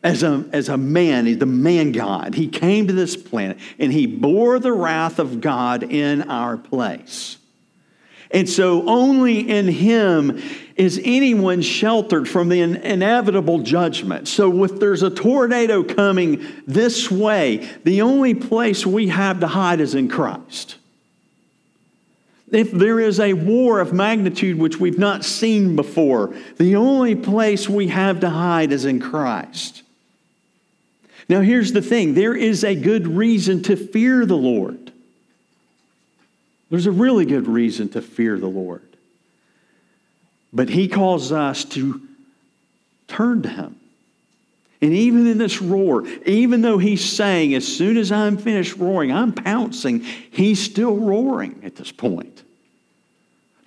as 0.03 0.21
a, 0.21 0.47
as 0.51 0.67
a 0.69 0.77
man, 0.77 1.25
he's 1.25 1.37
the 1.37 1.45
man 1.45 1.93
God. 1.93 2.35
He 2.35 2.47
came 2.47 2.87
to 2.87 2.93
this 2.93 3.15
planet 3.15 3.57
and 3.79 3.91
he 3.91 4.05
bore 4.05 4.59
the 4.59 4.73
wrath 4.73 5.17
of 5.17 5.39
God 5.39 5.81
in 5.81 6.23
our 6.23 6.57
place. 6.57 7.37
And 8.33 8.49
so 8.49 8.83
only 8.87 9.47
in 9.47 9.67
him 9.67 10.41
is 10.75 10.99
anyone 11.03 11.61
sheltered 11.61 12.27
from 12.27 12.49
the 12.49 12.61
inevitable 12.61 13.59
judgment. 13.59 14.27
So 14.27 14.63
if 14.63 14.79
there's 14.79 15.03
a 15.03 15.11
tornado 15.11 15.83
coming 15.83 16.43
this 16.65 17.11
way, 17.11 17.69
the 17.83 18.01
only 18.01 18.33
place 18.33 18.87
we 18.87 19.09
have 19.09 19.39
to 19.41 19.47
hide 19.47 19.79
is 19.79 19.93
in 19.93 20.09
Christ. 20.09 20.77
If 22.51 22.71
there 22.71 22.99
is 22.99 23.19
a 23.19 23.33
war 23.33 23.79
of 23.79 23.93
magnitude 23.93 24.57
which 24.57 24.79
we've 24.79 24.99
not 24.99 25.23
seen 25.23 25.75
before, 25.75 26.35
the 26.57 26.75
only 26.75 27.15
place 27.15 27.69
we 27.69 27.87
have 27.87 28.19
to 28.21 28.29
hide 28.31 28.71
is 28.71 28.85
in 28.85 28.99
Christ. 28.99 29.83
Now, 31.29 31.41
here's 31.41 31.71
the 31.71 31.81
thing 31.81 32.15
there 32.15 32.35
is 32.35 32.63
a 32.63 32.75
good 32.75 33.07
reason 33.07 33.61
to 33.63 33.75
fear 33.75 34.25
the 34.25 34.37
Lord. 34.37 34.82
There's 36.73 36.87
a 36.87 36.91
really 36.91 37.25
good 37.27 37.47
reason 37.47 37.89
to 37.89 38.01
fear 38.01 38.35
the 38.39 38.47
Lord. 38.47 38.81
But 40.51 40.69
He 40.69 40.87
calls 40.87 41.31
us 41.31 41.65
to 41.65 42.01
turn 43.07 43.43
to 43.43 43.49
Him. 43.49 43.79
And 44.81 44.91
even 44.91 45.27
in 45.27 45.37
this 45.37 45.61
roar, 45.61 46.07
even 46.25 46.63
though 46.63 46.79
He's 46.79 47.07
saying, 47.07 47.53
as 47.53 47.67
soon 47.67 47.95
as 47.95 48.11
I'm 48.11 48.37
finished 48.37 48.77
roaring, 48.77 49.11
I'm 49.11 49.33
pouncing, 49.33 49.99
He's 49.99 50.59
still 50.59 50.97
roaring 50.97 51.61
at 51.63 51.75
this 51.75 51.91
point. 51.91 52.41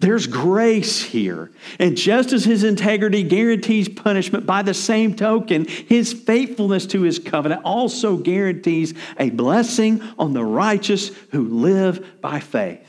There's 0.00 0.26
grace 0.26 1.00
here. 1.00 1.52
And 1.78 1.96
just 1.96 2.32
as 2.32 2.44
his 2.44 2.64
integrity 2.64 3.22
guarantees 3.22 3.88
punishment, 3.88 4.46
by 4.46 4.62
the 4.62 4.74
same 4.74 5.14
token, 5.14 5.66
his 5.66 6.12
faithfulness 6.12 6.86
to 6.86 7.02
his 7.02 7.20
covenant 7.20 7.62
also 7.64 8.16
guarantees 8.16 8.94
a 9.16 9.30
blessing 9.30 10.02
on 10.18 10.32
the 10.32 10.44
righteous 10.44 11.12
who 11.30 11.48
live 11.48 12.20
by 12.20 12.40
faith. 12.40 12.85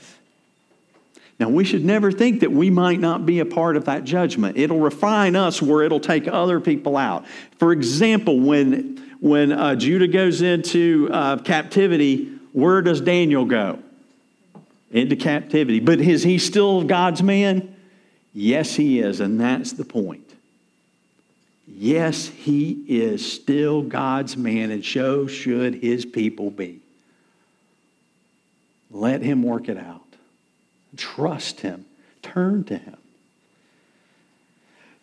Now, 1.39 1.49
we 1.49 1.63
should 1.63 1.85
never 1.85 2.11
think 2.11 2.39
that 2.39 2.51
we 2.51 2.69
might 2.69 2.99
not 2.99 3.25
be 3.25 3.39
a 3.39 3.45
part 3.45 3.77
of 3.77 3.85
that 3.85 4.03
judgment. 4.03 4.57
It'll 4.57 4.79
refine 4.79 5.35
us 5.35 5.61
where 5.61 5.83
it'll 5.83 5.99
take 5.99 6.27
other 6.27 6.59
people 6.59 6.97
out. 6.97 7.25
For 7.59 7.71
example, 7.71 8.39
when, 8.39 8.97
when 9.19 9.51
uh, 9.51 9.75
Judah 9.75 10.07
goes 10.07 10.41
into 10.41 11.09
uh, 11.11 11.37
captivity, 11.37 12.39
where 12.53 12.81
does 12.81 13.01
Daniel 13.01 13.45
go? 13.45 13.79
into 14.91 15.15
captivity. 15.15 15.79
But 15.79 15.99
is 15.99 16.23
he 16.23 16.37
still 16.37 16.83
God's 16.83 17.21
man? 17.21 17.75
Yes, 18.33 18.75
he 18.75 18.99
is, 18.99 19.19
and 19.19 19.39
that's 19.39 19.73
the 19.73 19.85
point. 19.85 20.23
Yes, 21.67 22.27
he 22.27 22.83
is 22.87 23.29
still 23.29 23.81
God's 23.81 24.37
man, 24.37 24.71
and 24.71 24.85
so 24.85 25.27
should 25.27 25.75
his 25.75 26.05
people 26.05 26.49
be. 26.49 26.79
Let 28.89 29.21
him 29.21 29.43
work 29.43 29.67
it 29.67 29.77
out. 29.77 29.96
Trust 30.97 31.61
him. 31.61 31.85
Turn 32.21 32.63
to 32.65 32.77
him. 32.77 32.97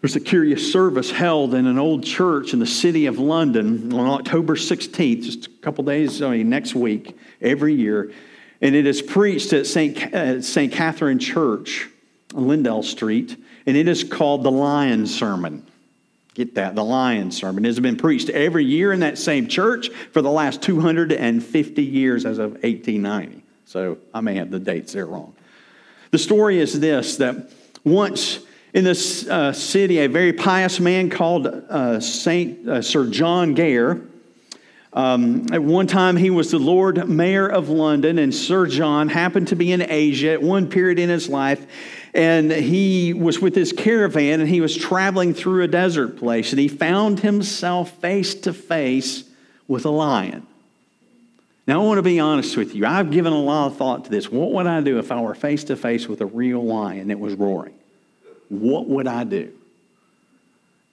There's 0.01 0.17
a 0.17 0.21
curious 0.21 0.71
service 0.71 1.11
held 1.11 1.55
in 1.55 1.67
an 1.67 1.79
old 1.79 2.05
church 2.05 2.53
in 2.53 2.59
the 2.59 2.67
city 2.67 3.07
of 3.07 3.19
London 3.19 3.91
on 3.95 4.07
October 4.07 4.55
16th, 4.55 5.23
just 5.23 5.47
a 5.47 5.51
couple 5.63 5.83
days, 5.85 6.21
I 6.21 6.37
mean, 6.37 6.51
next 6.51 6.75
week, 6.75 7.17
every 7.41 7.75
year 7.75 8.13
and 8.65 8.75
it 8.75 8.87
is 8.87 9.03
preached 9.03 9.53
at 9.53 9.67
St. 9.67 10.15
Uh, 10.15 10.41
St. 10.41 10.73
Catherine 10.73 11.19
Church 11.19 11.87
on 12.35 12.47
Leadenhall 12.47 12.83
Street, 12.83 13.37
and 13.67 13.77
it 13.77 13.87
is 13.87 14.03
called 14.03 14.43
the 14.43 14.51
Lion 14.51 15.07
Sermon. 15.07 15.67
Get 16.33 16.55
that, 16.55 16.75
the 16.75 16.83
Lion 16.83 17.31
Sermon. 17.31 17.65
Has 17.65 17.79
been 17.79 17.97
preached 17.97 18.31
every 18.31 18.65
year 18.65 18.93
in 18.93 19.01
that 19.01 19.19
same 19.19 19.49
church 19.49 19.91
for 20.13 20.23
the 20.23 20.31
last 20.31 20.63
250 20.63 21.83
years 21.83 22.25
as 22.25 22.39
of 22.39 22.53
1890. 22.53 23.43
So 23.67 23.99
I 24.15 24.23
may 24.23 24.35
have 24.37 24.51
the 24.51 24.59
dates 24.59 24.95
there 24.95 25.07
wrong. 25.07 25.35
The 26.15 26.19
story 26.19 26.61
is 26.61 26.79
this 26.79 27.17
that 27.17 27.51
once 27.83 28.39
in 28.73 28.85
this 28.85 29.27
uh, 29.27 29.53
city, 29.53 29.99
a 29.99 30.07
very 30.07 30.33
pious 30.33 30.79
man 30.79 31.11
called 31.11 31.49
uh, 31.49 31.99
Saint 31.99 32.69
uh, 32.69 32.83
Sir 32.83 33.11
John 33.11 33.55
Gayer 33.55 34.01
um, 34.93 35.47
at 35.53 35.61
one 35.61 35.89
time, 35.89 36.17
he 36.17 36.31
was 36.31 36.53
the 36.53 36.61
Lord 36.61 37.09
Mayor 37.09 37.49
of 37.49 37.69
London, 37.69 38.21
and 38.21 38.33
Sir 38.33 38.69
John 38.69 39.09
happened 39.09 39.49
to 39.49 39.57
be 39.57 39.73
in 39.73 39.83
Asia 39.83 40.31
at 40.35 40.41
one 40.41 40.71
period 40.71 41.01
in 41.01 41.09
his 41.09 41.29
life. 41.29 41.67
And 42.15 42.53
he 42.53 43.13
was 43.13 43.41
with 43.41 43.57
his 43.57 43.73
caravan 43.73 44.39
and 44.41 44.49
he 44.49 44.61
was 44.61 44.77
traveling 44.77 45.35
through 45.35 45.65
a 45.65 45.67
desert 45.67 46.17
place, 46.17 46.53
and 46.53 46.61
he 46.61 46.69
found 46.69 47.19
himself 47.19 47.91
face 48.01 48.37
to 48.37 48.53
face 48.53 49.25
with 49.67 49.85
a 49.85 49.91
lion. 49.91 50.47
Now, 51.67 51.81
I 51.81 51.85
want 51.87 51.99
to 51.99 52.03
be 52.03 52.21
honest 52.21 52.57
with 52.57 52.75
you. 52.75 52.85
I've 52.85 53.11
given 53.11 53.33
a 53.33 53.39
lot 53.39 53.69
of 53.69 53.77
thought 53.77 54.05
to 54.05 54.11
this. 54.11 54.31
What 54.31 54.53
would 54.53 54.67
I 54.67 54.83
do 54.83 54.99
if 54.99 55.11
I 55.11 55.21
were 55.21 55.35
face 55.35 55.65
to 55.65 55.77
face 55.77 56.07
with 56.07 56.21
a 56.21 56.27
real 56.27 56.63
lion 56.63 57.09
that 57.09 57.19
was 57.19 57.35
roaring? 57.35 57.75
What 58.51 58.87
would 58.89 59.07
I 59.07 59.25
do? 59.25 59.53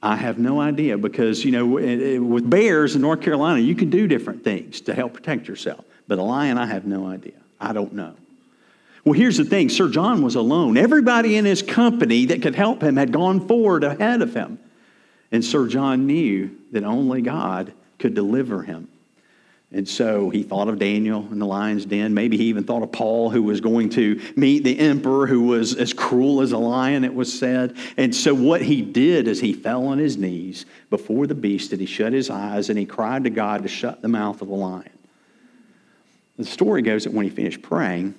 I 0.01 0.15
have 0.15 0.39
no 0.39 0.61
idea 0.61 0.97
because, 0.97 1.43
you 1.45 1.51
know, 1.51 1.65
with 1.65 2.49
bears 2.49 2.95
in 2.95 3.01
North 3.01 3.21
Carolina, 3.21 3.59
you 3.59 3.75
can 3.75 3.89
do 3.89 4.07
different 4.07 4.43
things 4.43 4.81
to 4.81 4.93
help 4.93 5.13
protect 5.13 5.47
yourself. 5.47 5.83
But 6.07 6.17
a 6.17 6.23
lion, 6.23 6.57
I 6.57 6.65
have 6.65 6.85
no 6.85 7.05
idea. 7.05 7.33
I 7.59 7.73
don't 7.73 7.93
know. 7.93 8.15
Well, 9.03 9.13
here's 9.13 9.37
the 9.37 9.45
thing 9.45 9.69
Sir 9.69 9.89
John 9.89 10.23
was 10.23 10.35
alone. 10.35 10.77
Everybody 10.77 11.35
in 11.35 11.45
his 11.45 11.61
company 11.61 12.25
that 12.27 12.41
could 12.41 12.55
help 12.55 12.81
him 12.81 12.97
had 12.97 13.11
gone 13.11 13.47
forward 13.47 13.83
ahead 13.83 14.21
of 14.21 14.33
him. 14.33 14.57
And 15.31 15.43
Sir 15.43 15.67
John 15.67 16.07
knew 16.07 16.51
that 16.71 16.83
only 16.83 17.21
God 17.21 17.73
could 17.99 18.13
deliver 18.13 18.63
him. 18.63 18.87
And 19.73 19.87
so 19.87 20.29
he 20.29 20.43
thought 20.43 20.67
of 20.67 20.79
Daniel 20.79 21.25
in 21.31 21.39
the 21.39 21.45
lion's 21.45 21.85
den. 21.85 22.13
Maybe 22.13 22.35
he 22.35 22.45
even 22.45 22.65
thought 22.65 22.83
of 22.83 22.91
Paul, 22.91 23.29
who 23.29 23.41
was 23.41 23.61
going 23.61 23.89
to 23.91 24.19
meet 24.35 24.65
the 24.65 24.77
emperor, 24.77 25.27
who 25.27 25.43
was 25.43 25.73
as 25.75 25.93
cruel 25.93 26.41
as 26.41 26.51
a 26.51 26.57
lion, 26.57 27.05
it 27.05 27.13
was 27.13 27.31
said. 27.37 27.77
And 27.95 28.13
so 28.13 28.33
what 28.33 28.61
he 28.61 28.81
did 28.81 29.29
is 29.29 29.39
he 29.39 29.53
fell 29.53 29.87
on 29.87 29.97
his 29.97 30.17
knees 30.17 30.65
before 30.89 31.25
the 31.25 31.35
beast 31.35 31.71
and 31.71 31.79
he 31.79 31.87
shut 31.87 32.11
his 32.11 32.29
eyes 32.29 32.69
and 32.69 32.77
he 32.77 32.85
cried 32.85 33.23
to 33.23 33.29
God 33.29 33.63
to 33.63 33.69
shut 33.69 34.01
the 34.01 34.09
mouth 34.09 34.41
of 34.41 34.49
the 34.49 34.55
lion. 34.55 34.89
The 36.37 36.43
story 36.43 36.81
goes 36.81 37.05
that 37.05 37.13
when 37.13 37.23
he 37.23 37.29
finished 37.29 37.61
praying, 37.61 38.15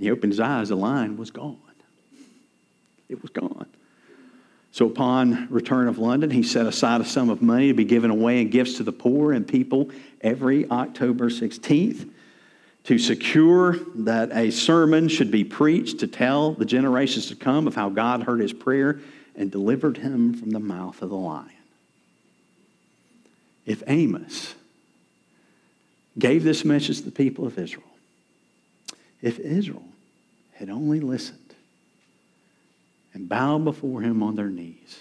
he 0.00 0.10
opened 0.10 0.32
his 0.32 0.40
eyes, 0.40 0.70
the 0.70 0.76
lion 0.76 1.16
was 1.16 1.30
gone. 1.30 1.58
It 3.08 3.22
was 3.22 3.30
gone. 3.30 3.66
So, 4.70 4.86
upon 4.86 5.48
return 5.50 5.88
of 5.88 5.98
London, 5.98 6.30
he 6.30 6.42
set 6.42 6.66
aside 6.66 7.00
a 7.00 7.04
sum 7.04 7.30
of 7.30 7.40
money 7.40 7.68
to 7.68 7.74
be 7.74 7.84
given 7.84 8.10
away 8.10 8.40
in 8.40 8.50
gifts 8.50 8.74
to 8.74 8.82
the 8.82 8.92
poor 8.92 9.32
and 9.32 9.48
people 9.48 9.90
every 10.20 10.68
October 10.70 11.30
16th 11.30 12.08
to 12.84 12.98
secure 12.98 13.76
that 13.94 14.30
a 14.32 14.50
sermon 14.50 15.08
should 15.08 15.30
be 15.30 15.44
preached 15.44 16.00
to 16.00 16.06
tell 16.06 16.52
the 16.52 16.64
generations 16.64 17.26
to 17.26 17.36
come 17.36 17.66
of 17.66 17.74
how 17.74 17.88
God 17.88 18.22
heard 18.22 18.40
his 18.40 18.52
prayer 18.52 19.00
and 19.36 19.50
delivered 19.50 19.98
him 19.98 20.34
from 20.34 20.50
the 20.50 20.60
mouth 20.60 21.00
of 21.02 21.10
the 21.10 21.16
lion. 21.16 21.50
If 23.66 23.82
Amos 23.86 24.54
gave 26.18 26.42
this 26.42 26.64
message 26.64 26.98
to 26.98 27.04
the 27.04 27.10
people 27.10 27.46
of 27.46 27.58
Israel, 27.58 27.84
if 29.20 29.38
Israel 29.38 29.84
had 30.54 30.70
only 30.70 31.00
listened, 31.00 31.47
and 33.18 33.28
bowed 33.28 33.64
before 33.64 34.00
him 34.00 34.22
on 34.22 34.36
their 34.36 34.48
knees 34.48 35.00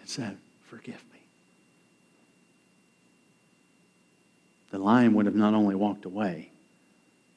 and 0.00 0.08
said, 0.08 0.36
Forgive 0.66 1.02
me. 1.12 1.20
The 4.72 4.78
lion 4.80 5.14
would 5.14 5.26
have 5.26 5.36
not 5.36 5.54
only 5.54 5.76
walked 5.76 6.04
away, 6.04 6.50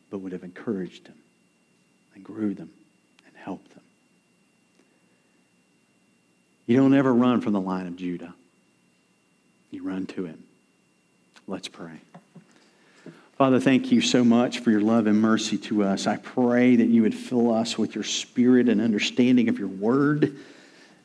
but 0.10 0.18
would 0.18 0.32
have 0.32 0.44
encouraged 0.44 1.06
them 1.06 1.18
and 2.16 2.24
grew 2.24 2.56
them 2.56 2.72
and 3.28 3.38
helped 3.38 3.70
them. 3.76 3.84
You 6.66 6.78
don't 6.78 6.96
ever 6.96 7.14
run 7.14 7.40
from 7.42 7.54
the 7.54 7.62
Lion 7.62 7.86
of 7.86 7.96
Judah. 7.96 8.34
You 9.70 9.84
run 9.84 10.08
to 10.08 10.26
him. 10.26 10.44
Let's 11.46 11.68
pray. 11.68 12.02
Father, 13.38 13.60
thank 13.60 13.92
you 13.92 14.02
so 14.02 14.24
much 14.24 14.62
for 14.62 14.72
your 14.72 14.82
love 14.82 15.06
and 15.06 15.22
mercy 15.22 15.60
to 15.60 15.84
us. 15.84 16.08
I 16.08 16.18
pray 16.18 16.76
that 16.76 16.88
you 16.88 17.04
would 17.04 17.14
fill 17.14 17.54
us 17.54 17.78
with 17.78 17.94
your 17.94 18.04
spirit 18.04 18.68
and 18.68 18.82
understanding 18.82 19.48
of 19.48 19.60
your 19.60 19.68
word, 19.68 20.36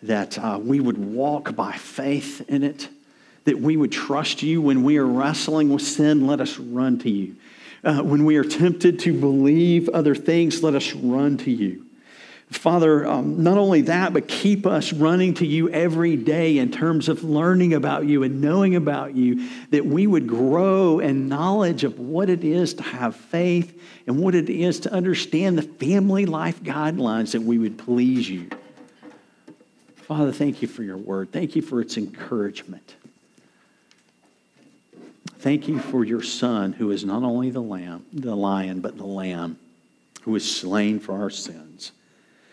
that 0.03 0.39
uh, 0.39 0.59
we 0.59 0.81
would 0.81 0.97
walk 0.97 1.55
by 1.55 1.73
faith 1.73 2.43
in 2.49 2.63
it, 2.63 2.89
that 3.45 3.61
we 3.61 3.77
would 3.77 3.93
trust 3.93 4.43
you 4.43 4.63
when 4.63 4.83
we 4.83 4.97
are 4.97 5.05
wrestling 5.05 5.69
with 5.69 5.83
sin. 5.83 6.27
Let 6.27 6.41
us 6.41 6.59
run 6.59 6.99
to 7.01 7.11
you. 7.11 7.37
Uh, 7.85 8.01
when 8.01 8.25
we 8.25 8.37
are 8.37 8.45
tempted 8.45 8.99
to 9.01 9.13
believe 9.13 9.91
other 9.91 10.15
things, 10.15 10.63
let 10.63 10.75
us 10.75 10.95
run 10.95 11.37
to 11.37 11.51
you. 11.51 11.85
Father, 12.53 13.07
um, 13.07 13.43
not 13.43 13.57
only 13.57 13.83
that, 13.83 14.13
but 14.13 14.29
keep 14.29 14.67
us 14.67 14.93
running 14.93 15.35
to 15.35 15.47
you 15.47 15.69
every 15.71 16.17
day 16.17 16.59
in 16.59 16.71
terms 16.71 17.09
of 17.09 17.25
learning 17.25 17.73
about 17.73 18.07
you 18.07 18.23
and 18.23 18.41
knowing 18.41 18.77
about 18.77 19.15
you, 19.15 19.49
that 19.71 19.87
we 19.87 20.07
would 20.07 20.27
grow 20.27 20.99
in 20.99 21.29
knowledge 21.29 21.83
of 21.83 21.99
what 21.99 22.29
it 22.29 22.45
is 22.45 22.75
to 22.75 22.83
have 22.83 23.17
faith 23.17 23.81
and 24.07 24.19
what 24.19 24.35
it 24.35 24.51
is 24.51 24.81
to 24.81 24.93
understand 24.93 25.57
the 25.57 25.63
family 25.63 26.27
life 26.27 26.63
guidelines 26.63 27.33
that 27.33 27.43
we 27.43 27.59
would 27.59 27.79
please 27.79 28.29
you. 28.29 28.51
Father, 29.97 30.33
thank 30.33 30.61
you 30.61 30.69
for 30.69 30.83
your 30.83 30.99
word. 30.99 31.33
Thank 31.33 31.57
you 31.57 31.63
for 31.63 31.81
its 31.81 31.97
encouragement. 31.97 32.97
Thank 35.39 35.69
you 35.69 35.79
for 35.79 36.05
your 36.05 36.23
son, 36.23 36.73
who 36.73 36.91
is 36.91 37.05
not 37.05 37.23
only 37.23 37.51
the 37.51 37.63
lamb, 37.63 38.05
the 38.13 38.37
lion, 38.37 38.81
but 38.81 38.97
the 38.97 39.07
lamb 39.07 39.59
who 40.23 40.33
was 40.33 40.49
slain 40.49 41.01
for 41.01 41.21
our 41.21 41.31
sins. 41.31 41.93